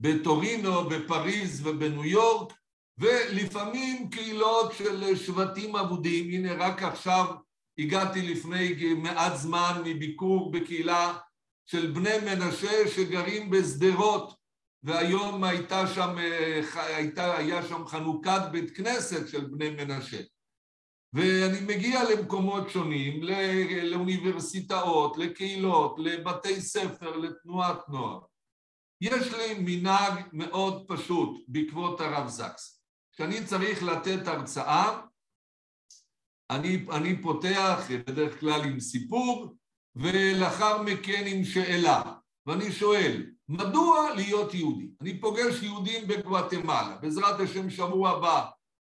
[0.00, 2.52] בטורינו, בפריז ובניו יורק,
[2.98, 6.30] ולפעמים קהילות של שבטים אבודים.
[6.30, 7.26] הנה רק עכשיו
[7.78, 11.18] הגעתי לפני מעט זמן מביקור בקהילה
[11.66, 14.39] של בני מנשה שגרים בשדרות,
[14.82, 16.16] והיום הייתה שם,
[16.74, 20.20] הייתה, היה שם חנוכת בית כנסת של בני מנשה.
[21.12, 23.22] ואני מגיע למקומות שונים,
[23.82, 28.20] לאוניברסיטאות, לקהילות, לבתי ספר, לתנועת נוער.
[29.00, 32.82] יש לי מנהג מאוד פשוט בעקבות הרב זקס.
[33.12, 35.00] כשאני צריך לתת הרצאה,
[36.50, 39.56] אני, אני פותח בדרך כלל עם סיפור,
[39.96, 42.02] ולאחר מכן עם שאלה.
[42.46, 44.90] ואני שואל, מדוע להיות יהודי?
[45.00, 48.46] אני פוגש יהודים בגואטמלה, בעזרת השם שבוע הבא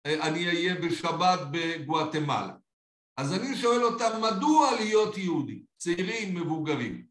[0.06, 2.54] אה, אני אהיה בשבת בגואטמלה.
[3.16, 5.62] אז אני שואל אותם, מדוע להיות יהודי?
[5.76, 7.06] צעירים, מבוגרים.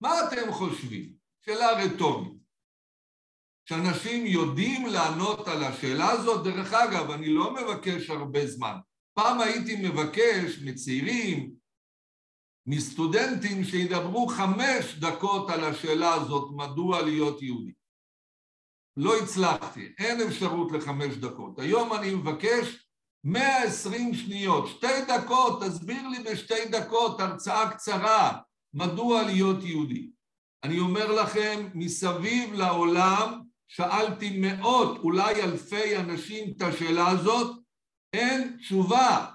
[0.00, 1.12] מה אתם חושבים?
[1.44, 2.32] שאלה רטורית.
[3.68, 8.76] שאנשים יודעים לענות על השאלה הזאת, דרך אגב, אני לא מבקש הרבה זמן.
[9.14, 11.54] פעם הייתי מבקש מצעירים,
[12.66, 17.72] מסטודנטים שידברו חמש דקות על השאלה הזאת, מדוע להיות יהודי.
[18.96, 21.58] לא הצלחתי, אין אפשרות לחמש דקות.
[21.58, 22.88] היום אני מבקש
[23.24, 28.38] 120 שניות, שתי דקות, תסביר לי בשתי דקות, הרצאה קצרה,
[28.74, 30.10] מדוע להיות יהודי.
[30.64, 37.56] אני אומר לכם, מסביב לעולם שאלתי מאות, אולי אלפי אנשים את השאלה הזאת,
[38.12, 39.33] אין תשובה.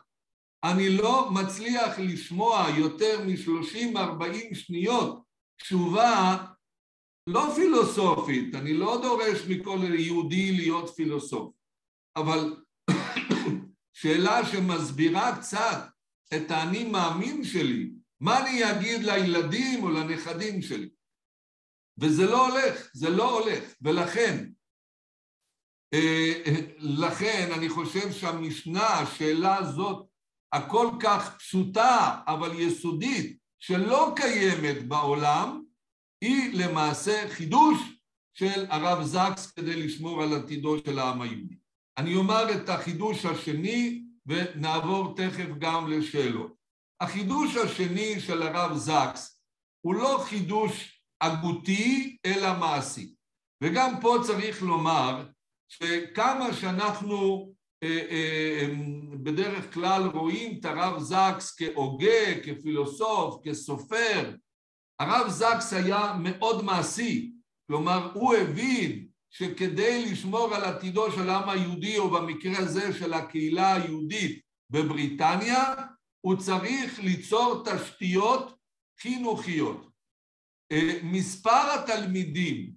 [0.64, 5.24] אני לא מצליח לשמוע יותר מ-30-40 שניות
[5.62, 6.38] תשובה
[7.28, 11.54] לא פילוסופית, אני לא דורש מכל יהודי להיות פילוסוף,
[12.16, 12.64] אבל
[14.00, 15.88] שאלה שמסבירה קצת
[16.36, 17.92] את האני מאמין שלי,
[18.22, 20.90] מה אני אגיד לילדים או לנכדים שלי?
[21.98, 24.50] וזה לא הולך, זה לא הולך, ולכן,
[25.94, 26.34] אה,
[26.80, 30.09] לכן אני חושב שהמשנה, השאלה הזאת
[30.54, 35.64] הכל כך פשוטה אבל יסודית, שלא קיימת בעולם,
[36.22, 37.80] היא למעשה חידוש
[38.34, 41.56] של הרב זקס כדי לשמור על עתידו של העם היהודי.
[41.98, 46.54] אני אומר את החידוש השני ונעבור תכף גם לשאלות.
[47.02, 49.42] החידוש השני של הרב זקס
[49.82, 53.16] הוא לא חידוש הגותי אלא מעשי.
[53.64, 55.26] וגם פה צריך לומר
[55.68, 57.50] שכמה שאנחנו
[59.24, 64.36] בדרך כלל רואים את הרב זקס כהוגה, כפילוסוף, כסופר,
[65.00, 67.32] הרב זקס היה מאוד מעשי,
[67.68, 73.74] כלומר הוא הבין שכדי לשמור על עתידו של העם היהודי, או במקרה הזה של הקהילה
[73.74, 75.76] היהודית בבריטניה,
[76.22, 78.58] הוא צריך ליצור תשתיות
[79.02, 79.90] חינוכיות.
[80.72, 82.74] אה, מספר התלמידים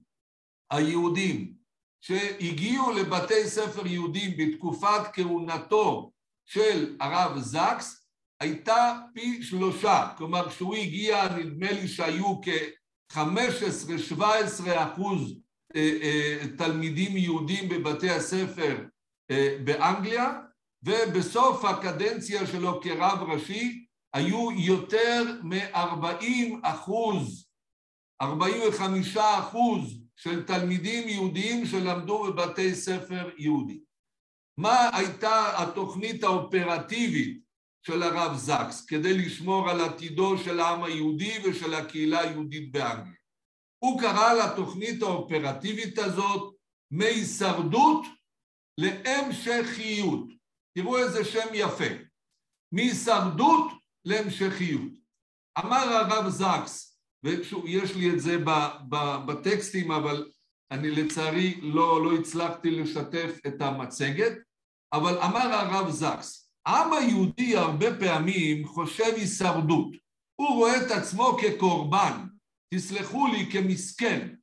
[0.71, 1.62] היהודים
[2.03, 6.13] שהגיעו לבתי ספר יהודים בתקופת כהונתו
[6.47, 8.07] של הרב זקס
[8.41, 14.23] הייתה פי שלושה, כלומר כשהוא הגיע נדמה לי שהיו כ-15-17
[14.75, 15.35] אחוז
[15.77, 18.85] אה, אה, תלמידים יהודים בבתי הספר
[19.31, 20.41] אה, באנגליה
[20.83, 27.47] ובסוף הקדנציה שלו כרב ראשי היו יותר מ-40 אחוז,
[28.23, 33.81] 45 אחוז של תלמידים יהודיים שלמדו בבתי ספר יהודיים.
[34.59, 37.43] מה הייתה התוכנית האופרטיבית
[37.87, 43.15] של הרב זקס כדי לשמור על עתידו של העם היהודי ושל הקהילה היהודית באנגליה?
[43.79, 46.55] הוא קרא לתוכנית האופרטיבית הזאת
[46.91, 48.07] מהישרדות
[48.79, 50.29] להמשכיות.
[50.75, 51.95] תראו איזה שם יפה.
[52.73, 53.73] מהישרדות
[54.05, 54.93] להמשכיות.
[55.59, 56.92] אמר הרב זקס,
[57.25, 58.37] ויש לי את זה
[59.27, 60.31] בטקסטים, אבל
[60.71, 64.33] אני לצערי לא, לא הצלחתי לשתף את המצגת,
[64.93, 69.93] אבל אמר הרב זקס, העם היהודי הרבה פעמים חושב הישרדות,
[70.41, 72.27] הוא רואה את עצמו כקורבן,
[72.75, 74.35] תסלחו לי, כמסכן.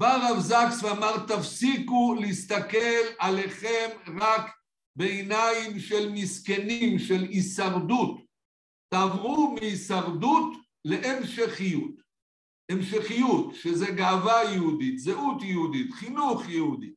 [0.00, 3.88] בא הרב זקס ואמר, תפסיקו להסתכל עליכם
[4.20, 4.50] רק
[4.96, 8.20] בעיניים של מסכנים, של הישרדות.
[8.94, 12.08] תעברו מהישרדות להמשכיות.
[12.70, 16.92] המשכיות, שזה גאווה יהודית, זהות יהודית, חינוך יהודי,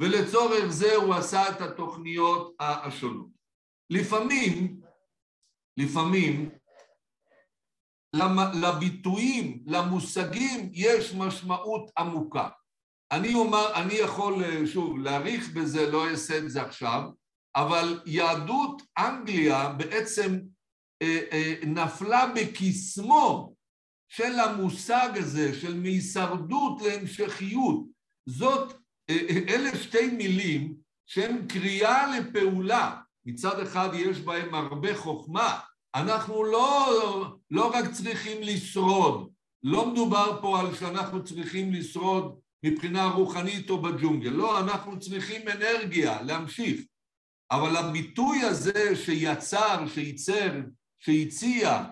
[0.00, 3.28] ולצורך זה הוא עשה את התוכניות השונות.
[3.90, 4.80] לפעמים,
[5.76, 6.50] לפעמים,
[8.62, 12.48] לביטויים, למושגים, יש משמעות עמוקה.
[13.12, 17.02] אני אומר, אני יכול, שוב, להעריך בזה, לא אעשה את זה עכשיו,
[17.56, 20.53] אבל יהדות אנגליה בעצם אה, אה,
[21.66, 23.54] נפלה בקסמו
[24.08, 27.84] של המושג הזה, של מהישרדות להמשכיות.
[28.26, 28.72] זאת,
[29.10, 30.74] אה, אלה שתי מילים
[31.06, 32.96] שהן קריאה לפעולה.
[33.26, 35.60] מצד אחד יש בהם הרבה חוכמה,
[35.94, 39.30] אנחנו לא, לא רק צריכים לשרוד,
[39.62, 46.22] לא מדובר פה על שאנחנו צריכים לשרוד מבחינה רוחנית או בג'ונגל, לא, אנחנו צריכים אנרגיה
[46.22, 46.80] להמשיך.
[47.50, 50.50] אבל הביטוי הזה שיצר, שייצר,
[51.06, 51.84] שהציע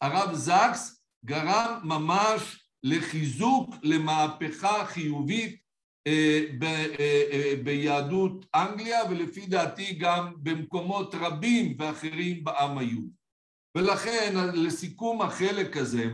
[0.00, 5.60] הרב זקס, גרם ממש לחיזוק, למהפכה חיובית
[6.06, 6.86] אה, אה,
[7.30, 13.12] אה, ביהדות אנגליה, ולפי דעתי גם במקומות רבים ואחרים בעם היהודי.
[13.76, 16.04] ולכן, לסיכום החלק הזה,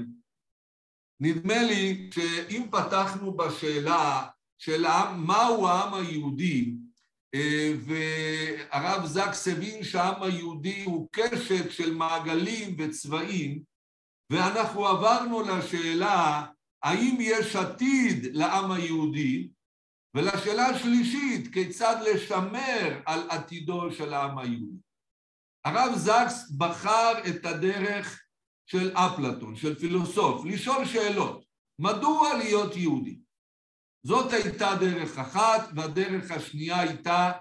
[1.21, 4.27] נדמה לי שאם פתחנו בשאלה
[4.59, 4.85] של
[5.17, 6.75] מהו העם היהודי,
[7.79, 13.62] והרב זקס הבין שהעם היהודי הוא קשת של מעגלים וצבעים,
[14.31, 16.47] ואנחנו עברנו לשאלה
[16.83, 19.49] האם יש עתיד לעם היהודי,
[20.14, 24.79] ולשאלה השלישית, כיצד לשמר על עתידו של העם היהודי.
[25.64, 28.23] הרב זקס בחר את הדרך
[28.66, 31.44] של אפלטון, של פילוסוף, לשאול שאלות.
[31.79, 33.18] מדוע להיות יהודי?
[34.07, 37.33] זאת הייתה דרך אחת, והדרך השנייה הייתה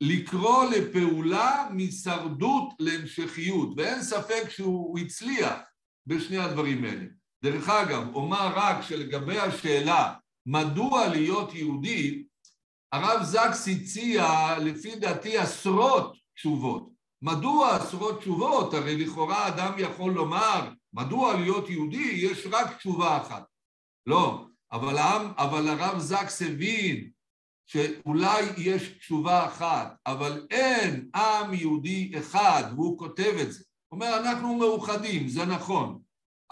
[0.00, 5.54] לקרוא לפעולה מהישרדות להמשכיות, ואין ספק שהוא הצליח
[6.06, 7.04] בשני הדברים האלה.
[7.44, 10.14] דרך אגב, אומר רק שלגבי השאלה
[10.46, 12.24] מדוע להיות יהודי,
[12.92, 16.88] הרב זקס הציע לפי דעתי עשרות תשובות.
[17.22, 18.74] מדוע עשרות תשובות?
[18.74, 22.10] הרי לכאורה אדם יכול לומר, מדוע להיות יהודי?
[22.12, 23.44] יש רק תשובה אחת.
[24.06, 27.10] לא, אבל, העם, אבל הרב זקס הבין
[27.66, 33.64] שאולי יש תשובה אחת, אבל אין עם יהודי אחד, והוא כותב את זה.
[33.88, 35.98] הוא אומר, אנחנו מאוחדים, זה נכון,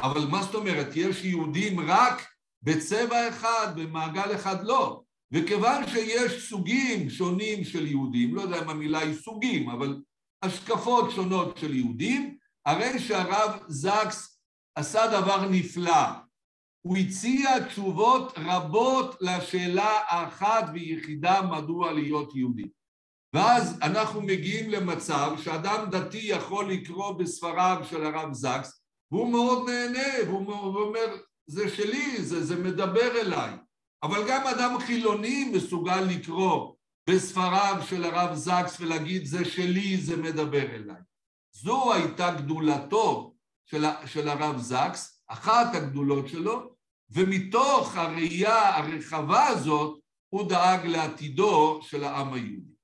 [0.00, 2.26] אבל מה זאת אומרת, יש יהודים רק
[2.62, 4.64] בצבע אחד, במעגל אחד?
[4.64, 5.02] לא.
[5.32, 10.00] וכיוון שיש סוגים שונים של יהודים, לא יודע אם המילה היא סוגים, אבל
[10.42, 14.40] השקפות שונות של יהודים, הרי שהרב זקס
[14.74, 16.25] עשה דבר נפלא.
[16.86, 22.68] הוא הציע תשובות רבות לשאלה האחת ויחידה מדוע להיות יהודי.
[23.34, 30.30] ואז אנחנו מגיעים למצב שאדם דתי יכול לקרוא בספריו של הרב זקס, והוא מאוד נהנה,
[30.30, 33.52] והוא אומר, זה שלי, זה, זה מדבר אליי.
[34.02, 36.74] אבל גם אדם חילוני מסוגל לקרוא
[37.08, 41.00] בספריו של הרב זקס ולהגיד זה שלי, זה מדבר אליי.
[41.52, 46.75] זו הייתה גדולתו של, של הרב זקס, אחת הגדולות שלו,
[47.10, 52.76] ומתוך הראייה הרחבה הזאת הוא דאג לעתידו של העם היהודי.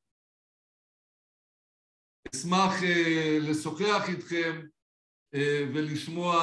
[2.35, 4.61] אשמח uh, לשוחח איתכם
[5.35, 5.39] uh,
[5.75, 6.35] ולשמוע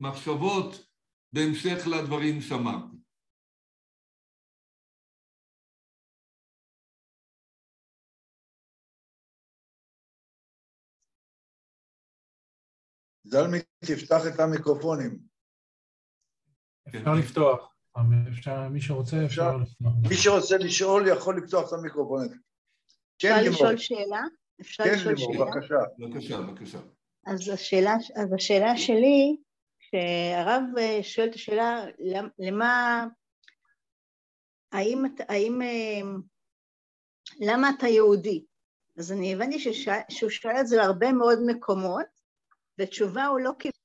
[0.00, 0.86] מחשבות
[1.32, 2.96] בהמשך לדברים שאמרתי.
[13.24, 15.35] זלמי, תפתח את המיקרופונים.
[16.88, 17.72] אפשר לפתוח.
[18.28, 19.92] אפשר, מי שרוצה אפשר לפתוח.
[20.08, 22.30] מי שרוצה לשאול יכול לפתוח את המיקרופונים.
[23.18, 24.22] כן, אפשר לשאול שאלה?
[24.60, 25.44] אפשר כן, לשאול שאלה?
[25.44, 25.74] בבקשה.
[25.98, 26.78] בבקשה, בבקשה.
[27.26, 29.36] אז השאלה, אז השאלה שלי,
[29.78, 30.62] כשהרב
[31.02, 31.84] שואל את השאלה,
[32.38, 33.04] למה,
[34.72, 35.60] האם, האם,
[37.40, 38.44] למה אתה יהודי?
[38.98, 39.58] אז אני הבנתי
[40.08, 42.06] שהוא שואל את זה להרבה מאוד מקומות,
[42.78, 43.76] ותשובה הוא לא קיבל.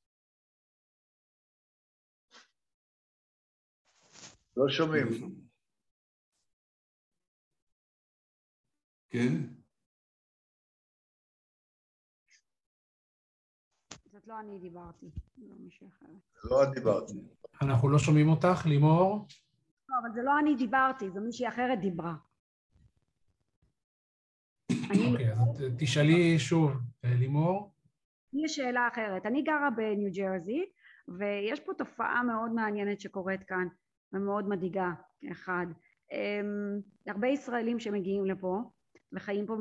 [4.57, 5.07] לא שומעים.
[9.09, 9.33] כן?
[14.11, 15.05] זאת לא אני דיברתי,
[15.37, 16.05] לא מישהו אחר.
[16.43, 17.03] לא את דיברת.
[17.61, 19.27] אנחנו לא שומעים אותך, לימור?
[19.89, 22.15] לא, אבל זה לא אני דיברתי, זו מישהי אחרת דיברה.
[24.89, 26.71] אוקיי, אז תשאלי שוב,
[27.03, 27.73] לימור.
[28.33, 29.25] לי יש שאלה אחרת.
[29.25, 30.65] אני גרה בניו ג'רזי,
[31.07, 33.67] ויש פה תופעה מאוד מעניינת שקורית כאן,
[34.13, 34.91] ומאוד מדאיגה,
[35.31, 35.65] אחד.
[36.11, 38.57] אמ, הרבה ישראלים שמגיעים לפה,
[39.13, 39.55] וחיים פה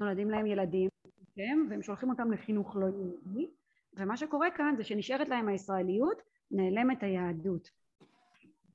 [0.00, 0.88] ונולדים להם ילדים,
[1.34, 1.58] כן?
[1.70, 3.50] והם שולחים אותם לחינוך לא יהודי,
[3.96, 7.70] ומה שקורה כאן זה שנשארת להם הישראליות, נעלמת היהדות.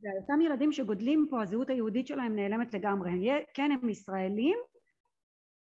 [0.04, 3.12] ואותם ילדים שגודלים פה, הזהות היהודית שלהם נעלמת לגמרי.
[3.54, 4.58] כן, הם ישראלים,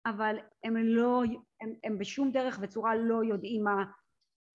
[0.06, 1.24] אבל הם לא,
[1.62, 3.84] הם, הם בשום דרך וצורה לא יודעים מה,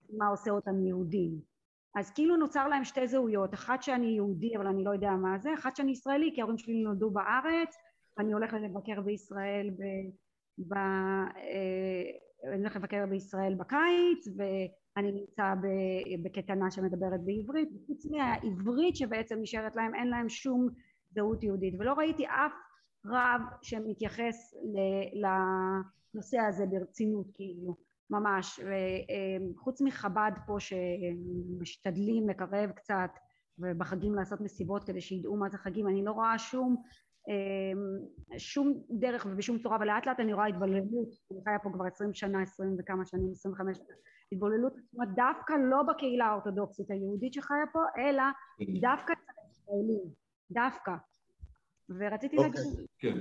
[0.09, 1.54] מה עושה אותם יהודים.
[1.95, 5.53] אז כאילו נוצר להם שתי זהויות, אחת שאני יהודי אבל אני לא יודע מה זה,
[5.53, 7.75] אחת שאני ישראלי כי ההורים שלי נולדו בארץ
[8.17, 9.81] ואני הולכת לבקר בישראל ב...
[10.57, 12.03] ב אה,
[12.43, 15.53] אני הולכת לבקר בישראל בקיץ ואני נמצא
[16.23, 20.69] בקטנה שמדברת בעברית, חוץ מהעברית שבעצם נשארת להם אין להם שום
[21.11, 21.73] זהות יהודית.
[21.79, 22.53] ולא ראיתי אף
[23.05, 24.53] רב שמתייחס
[25.13, 27.75] לנושא הזה ברצינות כאילו
[28.09, 28.59] ממש
[29.55, 33.09] וחוץ מחב"ד פה שמשתדלים לקרב קצת
[33.59, 36.83] ובחגים לעשות מסיבות כדי שידעו מה זה חגים אני לא רואה שום
[38.37, 41.09] שום דרך ובשום צורה ולאט לאט אני רואה התבוללות.
[41.31, 43.77] אני חיה פה כבר עשרים שנה עשרים וכמה שנים עשרים וחמש
[44.31, 44.73] התבוללות.
[45.15, 48.23] דווקא לא בקהילה האורתודוקסית היהודית שחיה פה אלא
[48.81, 49.13] דווקא
[49.47, 50.03] הישראלים.
[50.51, 50.91] דווקא.
[51.89, 52.61] ורציתי להגיד
[52.99, 53.17] כן.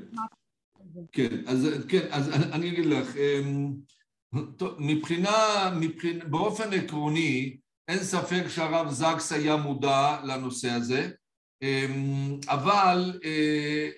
[1.13, 3.17] כן אז כן אז אני אגיד לך
[4.57, 7.57] טוב, מבחינה, מבחינה, באופן עקרוני,
[7.89, 11.11] אין ספק שהרב זקס היה מודע לנושא הזה,
[11.63, 13.89] אמ, אבל אה,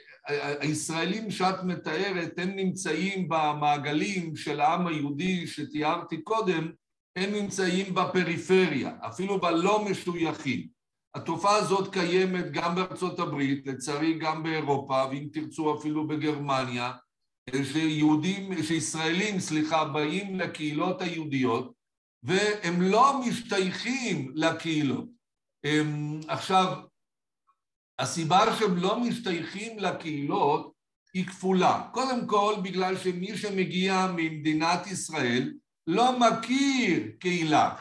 [0.60, 6.70] הישראלים שאת מתארת, הם נמצאים במעגלים של העם היהודי שתיארתי קודם,
[7.16, 10.66] הם נמצאים בפריפריה, אפילו בלא משויכים.
[11.14, 16.92] התופעה הזאת קיימת גם בארצות הברית, לצערי גם באירופה, ואם תרצו אפילו בגרמניה,
[17.54, 21.72] שיהודים, שישראלים, סליחה, באים לקהילות היהודיות
[22.22, 25.08] והם לא משתייכים לקהילות.
[25.64, 26.76] הם, עכשיו,
[27.98, 30.72] הסיבה שהם לא משתייכים לקהילות
[31.14, 31.88] היא כפולה.
[31.92, 35.52] קודם כל, בגלל שמי שמגיע ממדינת ישראל
[35.86, 37.74] לא מכיר קהילה.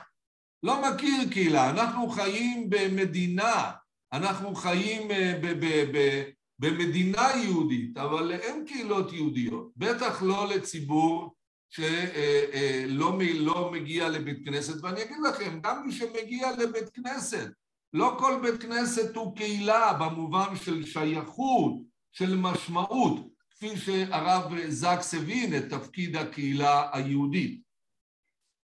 [0.64, 1.70] לא מכיר קהילה.
[1.70, 3.72] אנחנו חיים במדינה,
[4.14, 6.24] אנחנו חיים אה, ב- ב- ב-
[6.60, 11.36] במדינה יהודית, אבל אין קהילות יהודיות, בטח לא לציבור
[11.70, 17.48] שלא לא מגיע לבית כנסת, ואני אגיד לכם, גם מי שמגיע לבית כנסת,
[17.94, 21.74] לא כל בית כנסת הוא קהילה במובן של שייכות,
[22.12, 27.62] של משמעות, כפי שהרב זקס הבין את תפקיד הקהילה היהודית.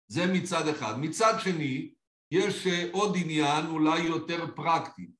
[0.08, 0.98] זה מצד אחד.
[1.00, 1.90] מצד שני,
[2.30, 5.10] יש עוד עניין אולי יותר פרקטי.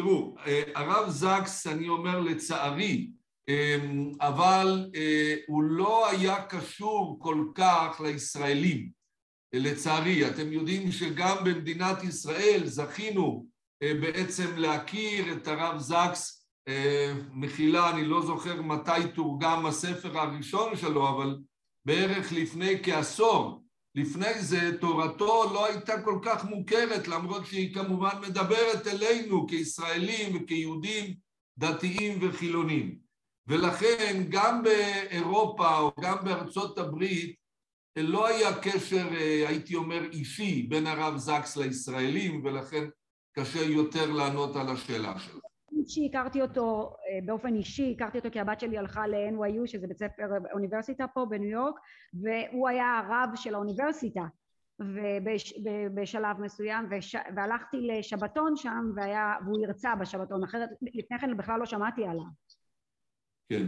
[0.00, 3.10] תראו, אה, הרב זקס, אני אומר לצערי,
[3.48, 8.90] אמ, אבל אה, הוא לא היה קשור כל כך לישראלים,
[9.52, 10.28] לצערי.
[10.28, 13.46] אתם יודעים שגם במדינת ישראל זכינו
[13.82, 16.36] אה, בעצם להכיר את הרב זקס,
[17.32, 21.38] מחילה, אני לא זוכר מתי תורגם הספר הראשון שלו, אבל
[21.84, 23.62] בערך לפני כעשור,
[23.94, 31.14] לפני זה תורתו לא הייתה כל כך מוכרת למרות שהיא כמובן מדברת אלינו כישראלים וכיהודים
[31.58, 32.98] דתיים וחילונים.
[33.46, 37.36] ולכן גם באירופה או גם בארצות הברית
[37.96, 39.08] לא היה קשר
[39.48, 42.84] הייתי אומר אישי בין הרב זקס לישראלים ולכן
[43.32, 45.49] קשה יותר לענות על השאלה שלו
[45.90, 49.98] אישי, הכרתי אותו אה, באופן אישי, הכרתי אותו כי הבת שלי הלכה ל-NYU שזה בית
[49.98, 51.74] ספר אוניברסיטה פה בניו יורק
[52.14, 54.22] והוא היה הרב של האוניברסיטה.
[55.94, 57.16] בשלב מסוים וש...
[57.36, 59.34] והלכתי לשבתון שם והיה...
[59.44, 60.44] והוא הרצה בשבתון.
[60.44, 62.24] אחרת לפני כן בכלל לא שמעתי עליו.
[63.48, 63.66] כן.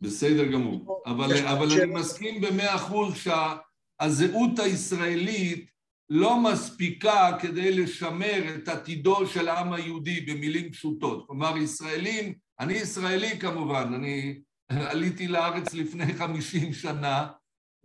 [0.00, 1.02] בסדר גמור.
[1.06, 5.75] אבל, אבל אני מסכים במאה אחוז שהזהות הישראלית
[6.10, 11.26] לא מספיקה כדי לשמר את עתידו של העם היהודי במילים פשוטות.
[11.26, 14.40] כלומר, ישראלים, אני ישראלי כמובן, אני
[14.90, 17.28] עליתי לארץ לפני חמישים שנה,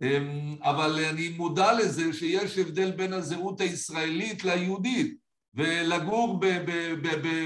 [0.02, 5.16] אמ, אבל אני מודע לזה שיש הבדל בין הזהות הישראלית ליהודית,
[5.54, 6.40] ולגור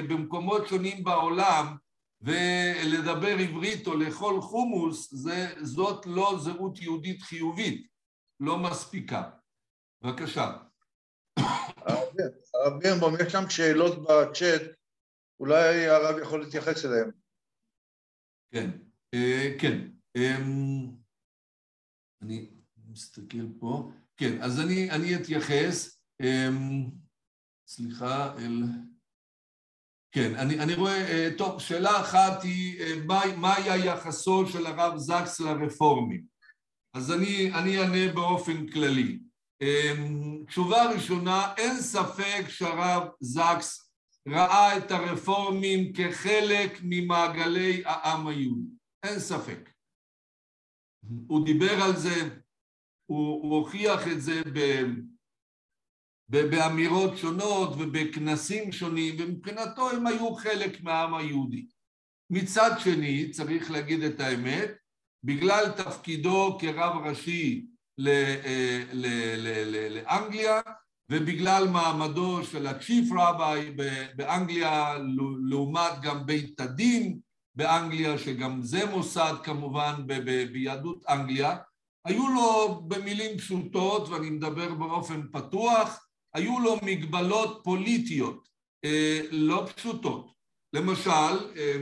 [0.08, 1.76] במקומות שונים בעולם
[2.20, 7.86] ולדבר עברית או לאכול חומוס, זה, זאת לא זהות יהודית חיובית,
[8.40, 9.22] לא מספיקה.
[10.02, 10.65] בבקשה.
[11.86, 14.62] הרב בירנבום, יש שם שאלות בצ'אט,
[15.40, 17.10] אולי הרב יכול להתייחס אליהן.
[18.50, 18.70] כן,
[19.14, 19.88] אה, כן.
[20.16, 20.96] אמ,
[22.22, 22.50] אני
[22.88, 23.90] מסתכל פה.
[24.16, 26.00] כן, אז אני, אני אתייחס.
[26.22, 26.90] אמ,
[27.68, 28.62] סליחה, אל...
[30.12, 34.66] כן, אני, אני רואה, אה, טוב, שאלה אחת היא, אה, מה, מה היה יחסו של
[34.66, 36.24] הרב זקס לרפורמים?
[36.94, 39.18] אז אני, אני אענה באופן כללי.
[39.60, 43.90] אמ, תשובה ראשונה, אין ספק שהרב זקס
[44.28, 48.68] ראה את הרפורמים כחלק ממעגלי העם היהודי.
[49.02, 49.70] אין ספק.
[51.26, 52.38] הוא דיבר על זה,
[53.06, 54.82] הוא, הוא הוכיח את זה ב,
[56.28, 61.66] ב, באמירות שונות ובכנסים שונים, ומבחינתו הם היו חלק מהעם היהודי.
[62.30, 64.70] מצד שני, צריך להגיד את האמת,
[65.24, 67.66] בגלל תפקידו כרב ראשי
[68.92, 70.60] לאנגליה,
[71.10, 73.74] ובגלל מעמדו של הצ'יפ רביי
[74.16, 74.94] באנגליה,
[75.48, 77.18] לעומת גם בית הדין
[77.54, 79.94] באנגליה, שגם זה מוסד כמובן
[80.52, 81.56] ביהדות אנגליה,
[82.04, 88.48] היו לו במילים פשוטות, ואני מדבר באופן פתוח, היו לו מגבלות פוליטיות
[88.84, 90.32] אה, לא פשוטות.
[90.72, 91.10] למשל,
[91.56, 91.76] אה,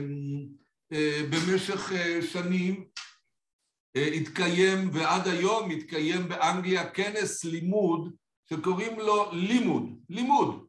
[1.29, 1.91] במשך
[2.31, 2.85] שנים
[3.95, 8.11] התקיים, ועד היום מתקיים באנגליה כנס לימוד
[8.49, 10.65] שקוראים לו לימוד, לימוד.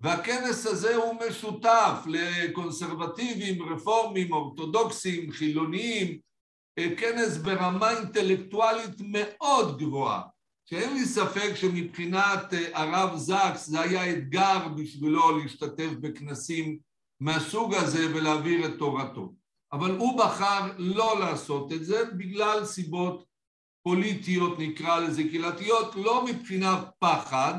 [0.00, 6.18] והכנס הזה הוא משותף לקונסרבטיבים, רפורמים, אורתודוקסים, חילוניים,
[6.96, 10.22] כנס ברמה אינטלקטואלית מאוד גבוהה,
[10.64, 16.78] שאין לי ספק שמבחינת הרב זקס זה היה אתגר בשבילו להשתתף בכנסים
[17.20, 19.32] מהסוג הזה ולהעביר את תורתו.
[19.72, 23.26] אבל הוא בחר לא לעשות את זה בגלל סיבות
[23.82, 27.58] פוליטיות נקרא לזה קהילתיות, לא מבחינת פחד,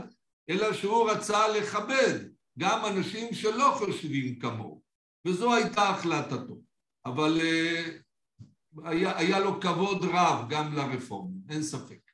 [0.50, 2.20] אלא שהוא רצה לכבד
[2.60, 4.82] גם אנשים שלא חושבים כמוהו,
[5.28, 6.58] וזו הייתה החלטתו.
[7.06, 12.12] אבל uh, היה, היה לו כבוד רב גם לרפורמים, אין ספק.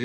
[0.00, 0.04] Um,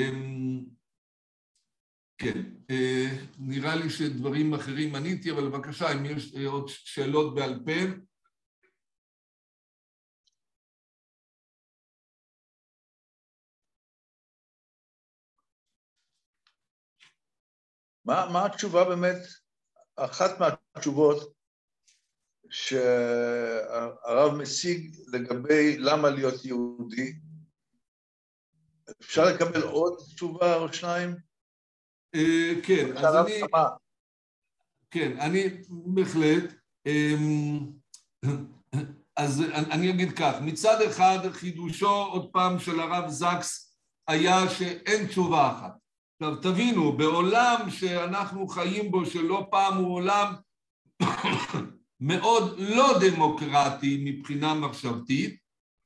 [2.18, 2.42] כן,
[2.72, 8.07] uh, נראה לי שדברים אחרים עניתי, אבל בבקשה, אם יש uh, עוד שאלות בעל פה.
[18.08, 19.16] מה, מה התשובה באמת,
[19.96, 21.32] אחת מהתשובות
[22.50, 27.12] שהרב משיג לגבי למה להיות יהודי?
[29.00, 31.16] אפשר לקבל עוד תשובה או שניים?
[32.14, 33.40] אה, כן, אז אני...
[34.90, 36.54] כן, אני בהחלט.
[36.86, 37.70] אמ,
[39.16, 43.76] אז אני אגיד כך, מצד אחד חידושו עוד פעם של הרב זקס
[44.08, 45.87] היה שאין תשובה אחת.
[46.20, 50.34] עכשיו תבינו, בעולם שאנחנו חיים בו שלא פעם הוא עולם
[52.00, 55.36] מאוד לא דמוקרטי מבחינה מחשבתית,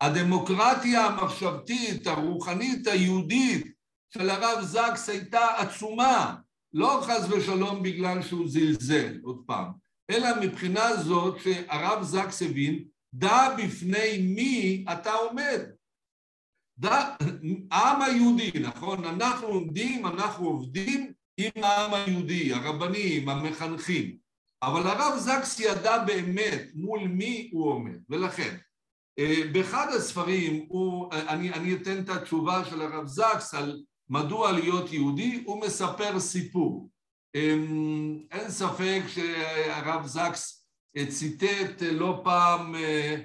[0.00, 3.72] הדמוקרטיה המחשבתית, הרוחנית, היהודית
[4.14, 6.36] של הרב זקס הייתה עצומה,
[6.72, 9.72] לא חס ושלום בגלל שהוא זלזל, עוד פעם,
[10.10, 15.60] אלא מבחינה זאת שהרב זקס הבין, דע בפני מי אתה עומד.
[17.70, 19.04] העם היהודי, נכון?
[19.04, 24.16] אנחנו עומדים, אנחנו עובדים עם העם היהודי, הרבנים, המחנכים.
[24.62, 28.56] אבל הרב זקס ידע באמת מול מי הוא עומד, ולכן
[29.18, 34.92] אה, באחד הספרים, הוא, אני, אני אתן את התשובה של הרב זקס על מדוע להיות
[34.92, 36.88] יהודי, הוא מספר סיפור.
[37.34, 40.66] אמ, אין ספק שהרב זקס
[41.08, 43.16] ציטט לא פעם אה, אה,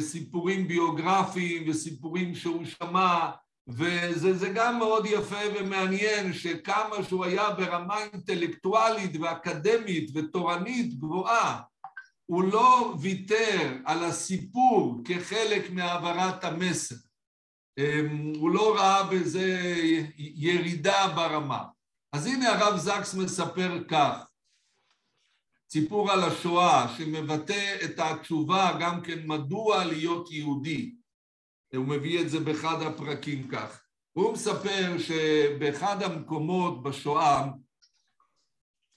[0.00, 3.30] סיפורים ביוגרפיים וסיפורים שהוא שמע,
[3.68, 11.60] וזה גם מאוד יפה ומעניין שכמה שהוא היה ברמה אינטלקטואלית ואקדמית ותורנית גבוהה,
[12.26, 16.94] הוא לא ויתר על הסיפור כחלק מהעברת המסר.
[17.78, 19.74] אמ, הוא לא ראה בזה
[20.18, 21.64] ירידה ברמה.
[22.12, 24.26] אז הנה הרב זקס מספר כך,
[25.72, 30.94] סיפור על השואה שמבטא את התשובה גם כן מדוע להיות יהודי.
[31.74, 33.82] הוא מביא את זה באחד הפרקים כך.
[34.12, 37.48] הוא מספר שבאחד המקומות בשואה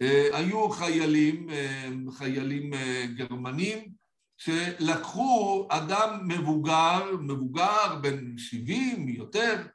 [0.01, 3.91] אה, היו חיילים, אה, חיילים אה, גרמנים,
[4.37, 9.67] שלקחו אדם מבוגר, מבוגר בן 70 יותר,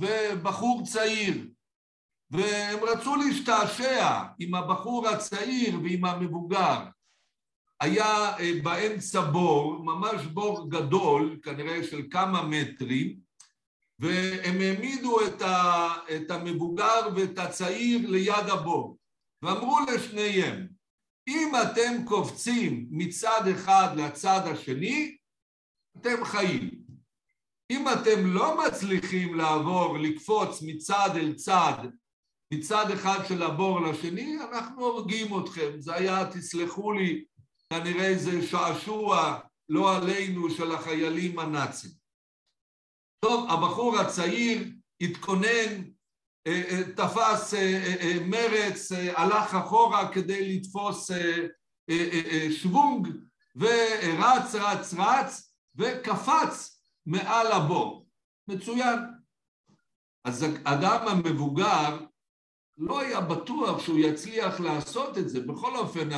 [0.00, 1.34] ובחור צעיר,
[2.30, 6.84] והם רצו להשתעשע עם הבחור הצעיר ועם המבוגר.
[7.80, 13.16] היה אה, באמצע בור, ממש בור גדול, כנראה של כמה מטרים,
[13.98, 18.98] והם העמידו את, ה, את המבוגר ואת הצעיר ליד הבור,
[19.42, 20.68] ואמרו לשניהם,
[21.28, 25.16] אם אתם קופצים מצד אחד לצד השני,
[26.00, 26.70] אתם חיים.
[27.70, 31.88] אם אתם לא מצליחים לעבור, לקפוץ מצד אל צד
[32.54, 35.80] מצד אחד של הבור לשני, אנחנו הורגים אתכם.
[35.80, 37.24] זה היה, תסלחו לי,
[37.70, 39.38] כנראה איזה שעשוע
[39.68, 41.90] לא עלינו של החיילים הנאצים.
[43.20, 44.64] טוב, הבחור הצעיר
[45.00, 45.84] התכונן,
[46.46, 51.10] אה, אה, תפס אה, מרץ, הלך אחורה כדי לתפוס
[52.50, 53.08] שוונג
[53.56, 58.06] ורץ, רץ, רץ, וקפץ מעל הבור.
[58.48, 58.98] מצוין.
[60.24, 61.98] אז האדם המבוגר
[62.78, 65.40] לא היה בטוח שהוא יצליח לעשות את זה.
[65.40, 66.08] בכל אופן,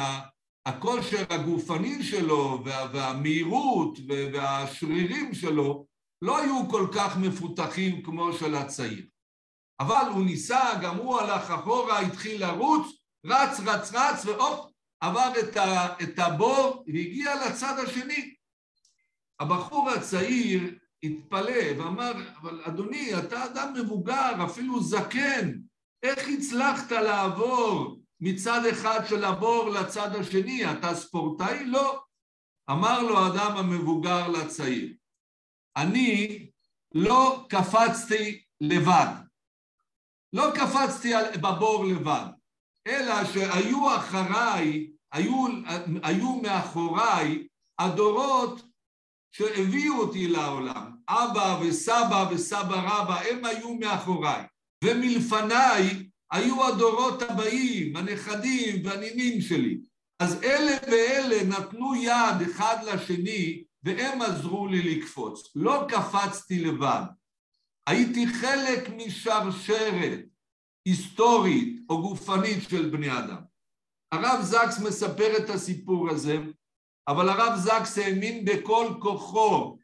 [0.67, 3.99] הכושר הגופני שלו והמהירות
[4.33, 5.87] והשרירים שלו
[6.23, 9.07] לא היו כל כך מפותחים כמו של הצעיר.
[9.81, 12.87] אבל הוא ניסה, גם הוא הלך אחורה, התחיל לרוץ,
[13.27, 18.35] רץ, רץ, רץ, והופ, עבר את, ה, את הבור והגיע לצד השני.
[19.41, 25.53] הבחור הצעיר התפלא ואמר, אבל אדוני, אתה אדם מבוגר, אפילו זקן,
[26.03, 30.73] איך הצלחת לעבור מצד אחד של הבור לצד השני?
[30.73, 31.65] אתה ספורטאי?
[31.65, 32.03] לא.
[32.71, 34.95] אמר לו האדם המבוגר לצעיר,
[35.77, 36.47] אני
[36.95, 39.15] לא קפצתי לבד.
[40.33, 42.27] לא קפצתי בבור לבד,
[42.87, 45.47] אלא שהיו אחריי, היו,
[46.03, 47.47] היו מאחוריי
[47.79, 48.63] הדורות
[49.33, 50.97] שהביאו אותי לעולם.
[51.09, 54.45] אבא וסבא וסבא רבא, הם היו מאחוריי.
[54.85, 59.79] ומלפניי היו הדורות הבאים, הנכדים והנינים שלי.
[60.19, 65.53] אז אלה ואלה נתנו יד אחד לשני והם עזרו לי לקפוץ.
[65.55, 67.03] לא קפצתי לבד.
[67.87, 70.21] הייתי חלק משרשרת
[70.85, 73.43] היסטורית או גופנית של בני אדם.
[74.13, 76.39] הרב זקס מספר את הסיפור הזה,
[77.09, 79.79] אבל הרב זקס האמין בכל כוחו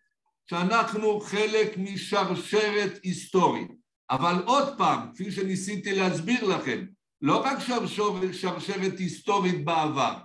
[0.51, 3.86] שאנחנו חלק משרשרת היסטורית.
[4.11, 6.87] אבל עוד פעם, כפי שניסיתי להסביר לכם,
[7.21, 7.59] לא רק
[8.33, 10.17] שרשרת היסטורית בעבר,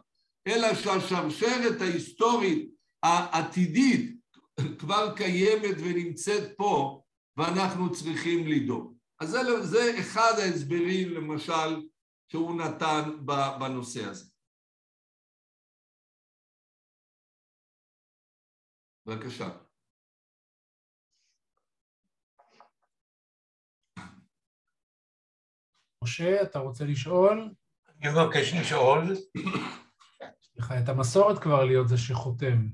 [0.48, 2.72] אלא שהשרשרת ההיסטורית
[3.04, 4.16] העתידית
[4.80, 7.02] כבר קיימת ונמצאת פה,
[7.38, 8.98] ואנחנו צריכים לדאוג.
[9.20, 11.88] אז זה, זה אחד ההסברים, למשל,
[12.32, 13.26] שהוא נתן
[13.60, 14.26] בנושא הזה.
[19.06, 19.50] בבקשה.
[26.04, 27.50] משה, אתה רוצה לשאול?
[28.02, 29.12] אני מבקש לשאול.
[29.12, 32.68] יש לך את המסורת כבר להיות זה שחותם.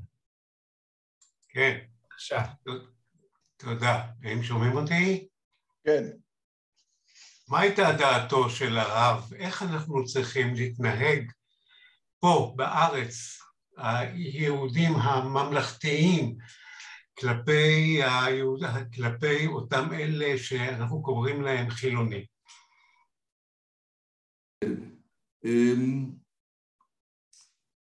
[1.50, 1.78] כן.
[2.04, 2.44] בבקשה.
[3.58, 4.08] תודה.
[4.24, 5.28] האם שומעים אותי?
[5.84, 6.04] כן.
[7.48, 9.34] מה הייתה דעתו של הרב?
[9.36, 11.32] איך אנחנו צריכים להתנהג
[12.20, 13.40] פה, בארץ,
[13.78, 16.38] היהודים הממלכתיים,
[17.20, 18.60] כלפי, היהוד...
[18.96, 22.37] כלפי אותם אלה שאנחנו קוראים להם חילונים?
[25.46, 26.12] אמ,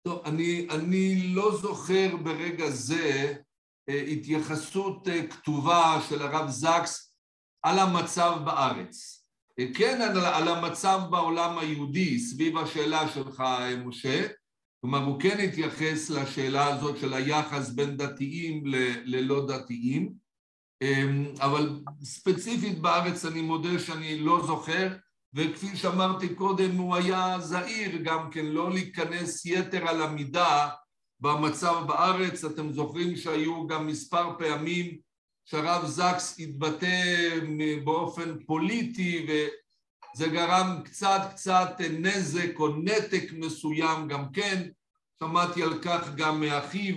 [0.02, 3.34] טוב, אני, אני לא זוכר ברגע זה
[3.88, 7.14] אה, התייחסות אה, כתובה של הרב זקס
[7.62, 9.26] על המצב בארץ.
[9.58, 13.42] אה, כן על, על המצב בעולם היהודי סביב השאלה שלך,
[13.84, 14.26] משה,
[14.80, 20.12] כלומר הוא כן התייחס לשאלה הזאת של היחס בין דתיים ל, ללא דתיים,
[20.82, 24.96] אמ, אבל ספציפית בארץ אני מודה שאני לא זוכר,
[25.36, 30.68] וכפי שאמרתי קודם, הוא היה זהיר גם כן לא להיכנס יתר על המידה
[31.20, 32.44] במצב בארץ.
[32.44, 34.98] אתם זוכרים שהיו גם מספר פעמים
[35.44, 37.38] שהרב זקס התבטא
[37.84, 44.68] באופן פוליטי וזה גרם קצת קצת נזק או נתק מסוים גם כן.
[45.20, 46.94] שמעתי על כך גם מאחיו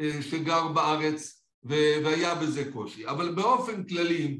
[0.00, 3.08] אה, שגר בארץ והיה בזה קושי.
[3.08, 4.38] אבל באופן כללי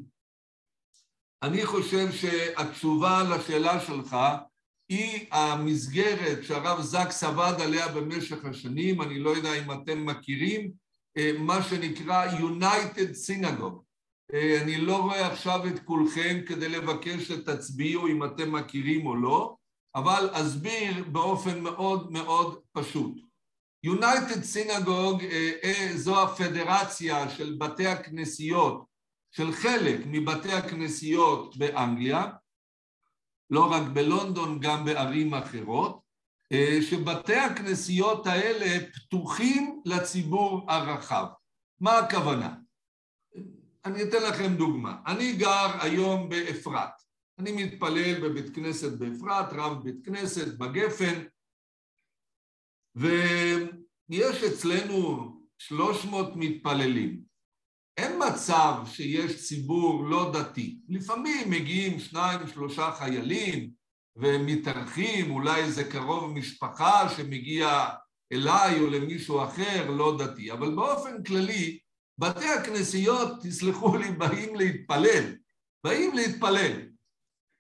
[1.43, 4.17] אני חושב שהתשובה לשאלה שלך
[4.89, 10.71] היא המסגרת שהרב זקס עבד עליה במשך השנים, אני לא יודע אם אתם מכירים,
[11.17, 13.81] אה, מה שנקרא United Synagogue.
[14.35, 19.57] אה, אני לא רואה עכשיו את כולכם כדי לבקש שתצביעו אם אתם מכירים או לא,
[19.95, 23.21] אבל אסביר באופן מאוד מאוד פשוט.
[23.87, 25.23] United Synagogue
[25.65, 28.96] אה, זו הפדרציה של בתי הכנסיות
[29.37, 32.27] של חלק מבתי הכנסיות באנגליה,
[33.51, 36.01] לא רק בלונדון, גם בערים אחרות,
[36.53, 41.27] אה, שבתי הכנסיות האלה פתוחים לציבור הרחב.
[41.81, 42.55] מה הכוונה?
[43.85, 44.97] אני אתן לכם דוגמה.
[45.07, 46.91] אני גר היום באפרת.
[47.39, 51.25] אני מתפלל בבית כנסת באפרת, רב בית כנסת בגפן,
[52.95, 57.26] ויש אצלנו 300 מתפללים.
[57.97, 60.79] אין מצב שיש ציבור לא דתי.
[60.89, 63.71] לפעמים מגיעים שניים, שלושה חיילים
[64.17, 67.89] ומתארחים, אולי איזה קרוב משפחה שמגיע
[68.33, 71.79] אליי או למישהו אחר לא דתי, אבל באופן כללי,
[72.19, 75.35] בתי הכנסיות, תסלחו לי, באים להתפלל.
[75.85, 76.89] באים להתפלל.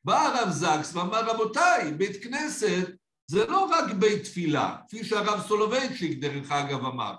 [0.05, 2.89] בא הרב זקס ואמר, רבותיי, בית כנסת
[3.31, 7.15] זה לא רק בית תפילה, כפי שהרב סולובייצ'יק דרך אגב אמר.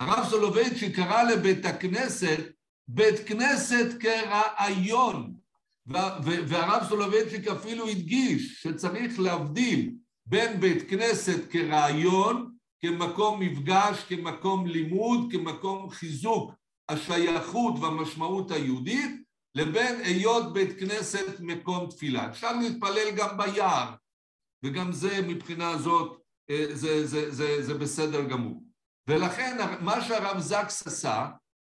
[0.00, 2.52] הרב סולובייצ'יק קרא לבית הכנסת
[2.88, 5.34] בית כנסת כרעיון,
[6.46, 9.94] והרב סולובייצ'יק אפילו הדגיש שצריך להבדיל
[10.26, 16.52] בין בית כנסת כרעיון, כמקום מפגש, כמקום לימוד, כמקום חיזוק
[16.88, 19.22] השייכות והמשמעות היהודית,
[19.54, 22.28] לבין היות בית כנסת מקום תפילה.
[22.28, 23.94] אפשר להתפלל גם ביער,
[24.62, 28.67] וגם זה מבחינה זאת, זה, זה, זה, זה, זה בסדר גמור.
[29.08, 31.26] ולכן מה שהרב זקס עשה,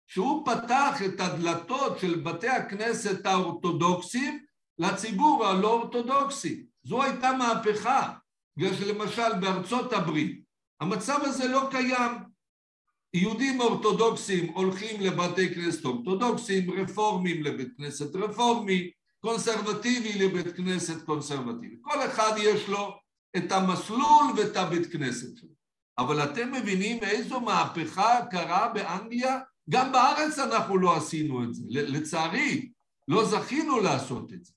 [0.07, 4.45] שהוא פתח את הדלתות של בתי הכנסת האורתודוקסיים
[4.77, 6.65] לציבור הלא אורתודוקסי.
[6.83, 8.13] זו הייתה מהפכה,
[8.57, 10.43] בגלל שלמשל בארצות הברית
[10.79, 12.11] המצב הזה לא קיים.
[13.13, 21.75] יהודים אורתודוקסים הולכים לבתי כנסת אורתודוקסיים, רפורמים לבית כנסת רפורמי, קונסרבטיבי לבית כנסת קונסרבטיבי.
[21.81, 22.97] כל אחד יש לו
[23.37, 25.62] את המסלול ואת הבית כנסת שלו.
[25.97, 29.39] אבל אתם מבינים איזו מהפכה קרה באנגליה?
[29.69, 31.63] גם בארץ אנחנו לא עשינו את זה.
[31.69, 32.69] לצערי,
[33.07, 34.53] לא זכינו לעשות את זה.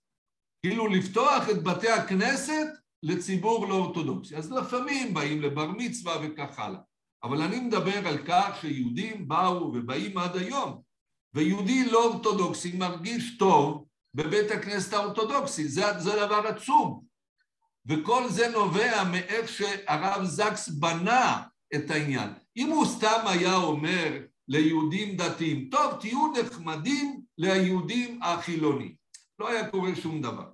[0.63, 2.67] כאילו לפתוח את בתי הכנסת
[3.03, 4.37] לציבור לא אורתודוקסי.
[4.37, 6.81] אז לפעמים באים לבר מצווה וכך הלאה.
[7.23, 10.81] אבל אני מדבר על כך שיהודים באו ובאים עד היום,
[11.35, 13.85] ויהודי לא אורתודוקסי מרגיש טוב
[14.15, 17.06] בבית הכנסת האורתודוקסי, זה, זה דבר עצום.
[17.89, 21.43] וכל זה נובע מאיך שהרב זקס בנה
[21.75, 22.31] את העניין.
[22.57, 24.19] אם הוא סתם היה אומר
[24.49, 28.95] ליהודים דתיים, טוב, תהיו נחמדים ליהודים החילונים,
[29.39, 30.47] לא היה קורה שום דבר.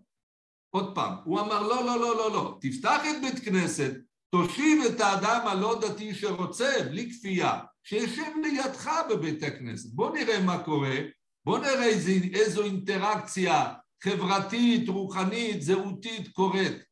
[0.74, 3.92] עוד פעם, הוא אמר, לא, לא, לא, לא, לא, תפתח את בית כנסת,
[4.30, 9.90] תושיב את האדם הלא דתי שרוצה, בלי כפייה, שישב לידך בבית הכנסת.
[9.94, 10.96] בוא נראה מה קורה,
[11.44, 13.72] בוא נראה איזו, איזו אינטראקציה
[14.02, 16.91] חברתית, רוחנית, זהותית קורית.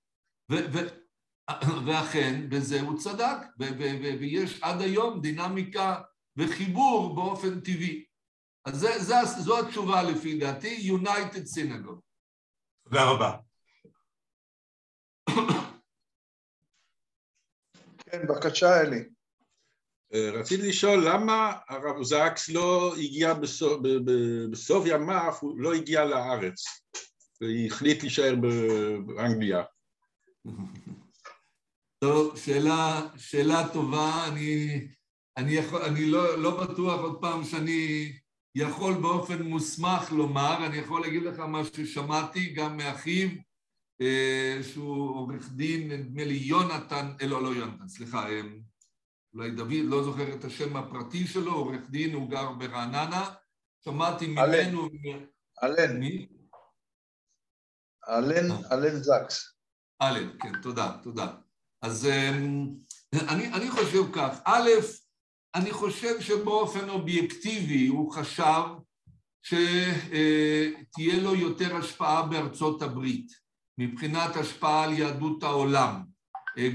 [0.51, 1.01] ו- ו-
[1.87, 6.03] ואכן, בזה הוא צדק, ו- ו- ויש עד היום דינמיקה
[6.37, 8.05] וחיבור באופן טבעי.
[8.65, 12.01] אז זה, זה, זו התשובה לפי דעתי, United Synagogue.
[12.85, 13.37] תודה רבה.
[17.99, 19.05] כן, בבקשה, אלי.
[20.15, 23.81] אה, רציתי לשאול למה הרב זקס לא הגיע בסוף,
[24.51, 26.65] בסוף ימיו, הוא לא הגיע לארץ,
[27.41, 28.35] והחליט להישאר
[29.07, 29.63] באנגליה.
[31.99, 34.81] טוב, שאלה, שאלה טובה, אני,
[35.37, 38.13] אני, יכול, אני לא, לא בטוח עוד פעם שאני
[38.55, 43.29] יכול באופן מוסמך לומר, אני יכול להגיד לך מה ששמעתי גם מאחיו,
[44.01, 48.41] אה, שהוא עורך דין, נדמה לי יונתן, אה, לא, לא יונתן, סליחה, אה,
[49.35, 53.35] אולי דוד, לא זוכר את השם הפרטי שלו, עורך דין, הוא גר ברעננה,
[53.85, 54.89] שמעתי ממנו...
[55.63, 56.03] אלן.
[58.09, 59.60] אלן, אלן זקס.
[60.03, 61.27] אלן, כן, תודה, תודה.
[61.83, 62.09] אז
[63.15, 64.71] אני, אני חושב כך, א',
[65.55, 68.63] אני חושב שבאופן אובייקטיבי הוא חשב
[69.43, 73.33] שתהיה לו יותר השפעה בארצות הברית.
[73.79, 76.03] מבחינת השפעה על יהדות העולם,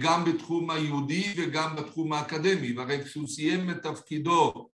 [0.01, 4.69] גם בתחום היהודי וגם בתחום האקדמי, והרי כשהוא סיים את תפקידו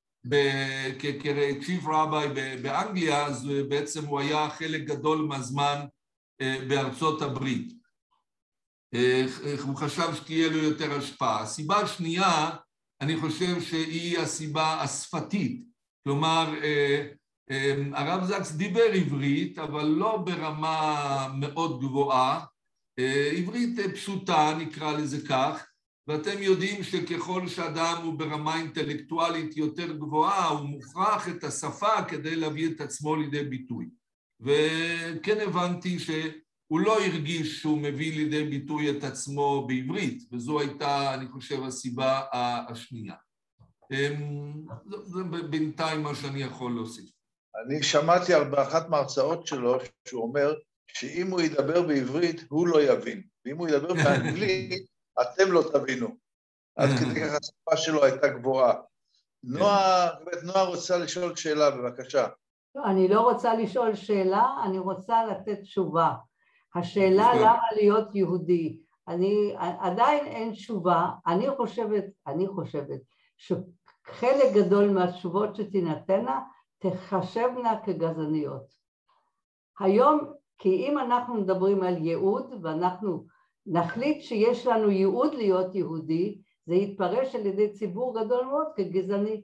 [0.98, 2.28] כצ'יף רביי
[2.62, 5.80] באנגליה, אז בעצם הוא היה חלק גדול מהזמן
[6.42, 7.79] בארצות הברית.
[9.62, 11.42] הוא חשב שתהיה לו יותר השפעה.
[11.42, 12.50] הסיבה השנייה,
[13.00, 15.64] אני חושב שהיא הסיבה השפתית,
[16.04, 16.54] כלומר
[17.50, 22.44] אמ, הרב זקס דיבר עברית, אבל לא ברמה מאוד גבוהה,
[22.98, 25.66] אה, עברית פשוטה, נקרא לזה כך,
[26.06, 32.68] ואתם יודעים שככל שאדם הוא ברמה אינטלקטואלית יותר גבוהה, הוא מוכרח את השפה כדי להביא
[32.70, 33.88] את עצמו לידי ביטוי.
[34.40, 35.98] וכן הבנתי
[36.70, 42.20] שהוא לא הרגיש שהוא מביא לידי ביטוי את עצמו בעברית, וזו הייתה, אני חושב, הסיבה
[42.68, 43.14] השנייה.
[43.92, 44.62] אמ,
[45.02, 47.10] זה בינתיים מה שאני יכול להוסיף.
[47.64, 50.54] אני שמעתי באחת מההרצאות שלו שהוא אומר
[50.88, 54.86] שאם הוא ידבר בעברית, הוא לא יבין, ואם הוא ידבר באנגלית,
[55.22, 56.16] אתם לא תבינו.
[56.76, 58.74] עד כדי כך השפה שלו הייתה גבוהה.
[59.42, 62.26] נועה, באמת, נועה רוצה לשאול שאלה, בבקשה.
[62.74, 66.14] לא, אני לא רוצה לשאול שאלה, אני רוצה לתת תשובה.
[66.74, 73.00] השאלה למה להיות יהודי, אני, עדיין אין תשובה, אני חושבת, אני חושבת
[73.36, 76.40] שחלק גדול מהתשובות שתינתנה
[76.78, 78.74] תחשבנה כגזעניות.
[79.80, 83.26] היום, כי אם אנחנו מדברים על ייעוד ואנחנו
[83.66, 89.42] נחליט שיש לנו ייעוד להיות יהודי, זה יתפרש על ידי ציבור גדול מאוד כגזעני.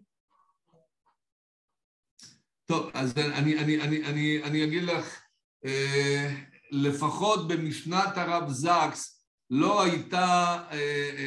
[2.67, 5.21] טוב, אז אני, אני, אני, אני, אני אגיד לך,
[5.65, 6.29] אה,
[6.71, 10.59] לפחות במשנת הרב זקס, לא הייתה...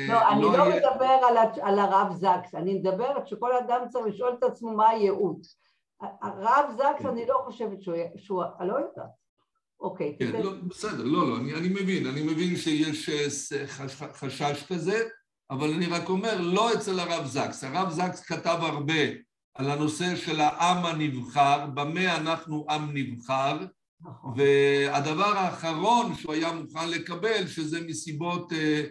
[0.07, 1.17] לא, אני לא מדבר
[1.61, 5.41] על הרב זקס, אני מדברת שכל אדם צריך לשאול את עצמו מה הייעוד.
[6.01, 7.77] הרב זקס, אני לא חושבת
[8.17, 8.43] שהוא...
[8.59, 9.19] אני לא יודעת.
[9.79, 13.09] אוקיי, כן, לא, בסדר, לא, לא, אני, אני מבין, אני מבין שיש
[14.13, 15.07] חשש כזה,
[15.49, 17.63] אבל אני רק אומר, לא אצל הרב זקס.
[17.63, 19.03] הרב זקס כתב הרבה
[19.55, 23.57] על הנושא של העם הנבחר, במה אנחנו עם נבחר,
[24.01, 24.33] נכון.
[24.37, 28.83] והדבר האחרון שהוא היה מוכן לקבל, שזה מסיבות אה,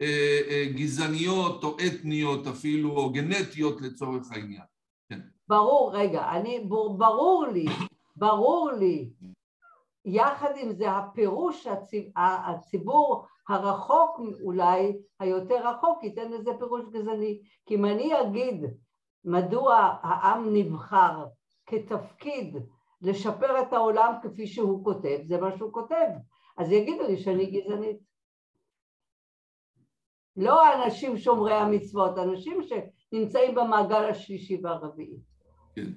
[0.00, 4.62] אה, אה, גזעניות או אתניות אפילו, או גנטיות לצורך העניין.
[5.08, 5.20] כן.
[5.48, 6.66] ברור, רגע, אני,
[6.98, 7.66] ברור לי,
[8.16, 9.10] ברור לי,
[10.04, 11.66] יחד עם זה הפירוש,
[12.16, 17.40] הציבור הרחוק אולי, היותר רחוק, ייתן לזה פירוש גזעני.
[17.66, 18.64] כי אם אני אגיד
[19.24, 21.24] מדוע העם נבחר
[21.66, 22.56] כתפקיד
[23.02, 26.06] לשפר את העולם כפי שהוא כותב, זה מה שהוא כותב.
[26.58, 27.96] אז יגידו לי שאני גזענית.
[30.36, 35.20] לא האנשים שומרי המצוות, אנשים שנמצאים במעגל השלישי והרביעי.
[35.74, 35.92] כן.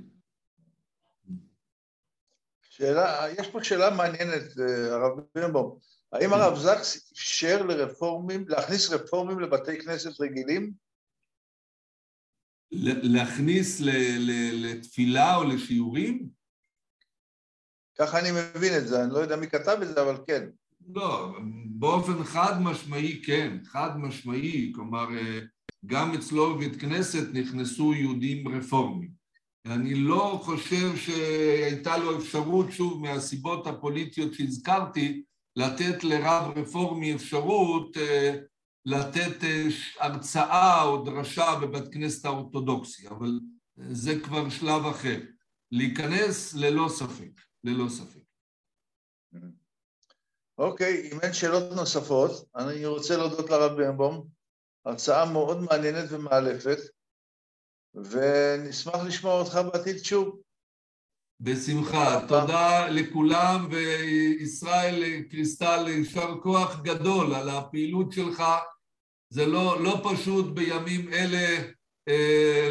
[2.61, 4.43] שאלה, יש פה שאלה מעניינת,
[4.91, 5.77] הרב בירנבום.
[6.11, 10.73] האם הרב זקס אפשר לרפורמים, להכניס רפורמים לבתי כנסת רגילים?
[13.03, 13.81] להכניס
[14.63, 16.29] לתפילה או לשיעורים?
[17.99, 20.43] ככה אני מבין את זה, אני לא יודע מי כתב את זה, אבל כן.
[20.95, 25.07] לא, באופן חד משמעי כן, חד משמעי, כלומר
[25.85, 29.09] גם אצלו בבית כנסת נכנסו יהודים רפורמים.
[29.65, 35.23] אני לא חושב שהייתה לו אפשרות, שוב, מהסיבות הפוליטיות שהזכרתי,
[35.55, 37.97] לתת לרב רפורמי אפשרות
[38.85, 39.43] לתת
[39.99, 43.39] הרצאה או דרשה בבית כנסת האורתודוקסי, אבל
[43.77, 45.19] זה כבר שלב אחר.
[45.71, 47.41] להיכנס ללא ספק.
[47.64, 48.24] ללא ספק.
[50.57, 54.28] אוקיי, אם אין שאלות נוספות, אני רוצה להודות לרב בירנבום,
[54.86, 56.78] הרצאה מאוד מעניינת ומאלפת,
[57.95, 60.39] ונשמח לשמוע אותך בעתיד שוב.
[61.39, 62.26] בשמחה.
[62.28, 68.43] תודה לכולם, וישראל קריסטל, יישר כוח גדול על הפעילות שלך.
[69.30, 71.64] זה לא, לא פשוט בימים אלה
[72.07, 72.70] אה,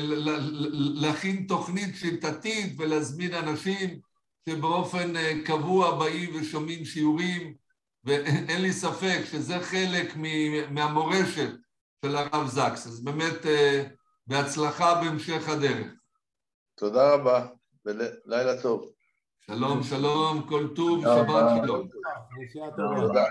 [1.02, 4.00] להכין תוכנית שיטתית ולהזמין אנשים.
[4.48, 7.54] שבאופן אה, קבוע באים ושומעים שיעורים,
[8.04, 10.16] ואין לי ספק שזה חלק
[10.70, 11.50] מהמורשת
[12.04, 12.86] של הרב זקס.
[12.86, 13.84] אז באמת אה,
[14.26, 15.86] בהצלחה בהמשך הדרך.
[16.74, 17.46] תודה רבה,
[17.84, 18.92] ולילה טוב.
[19.40, 21.88] שלום, שלום, כל טוב, שבת שלום.
[22.76, 23.24] תודה.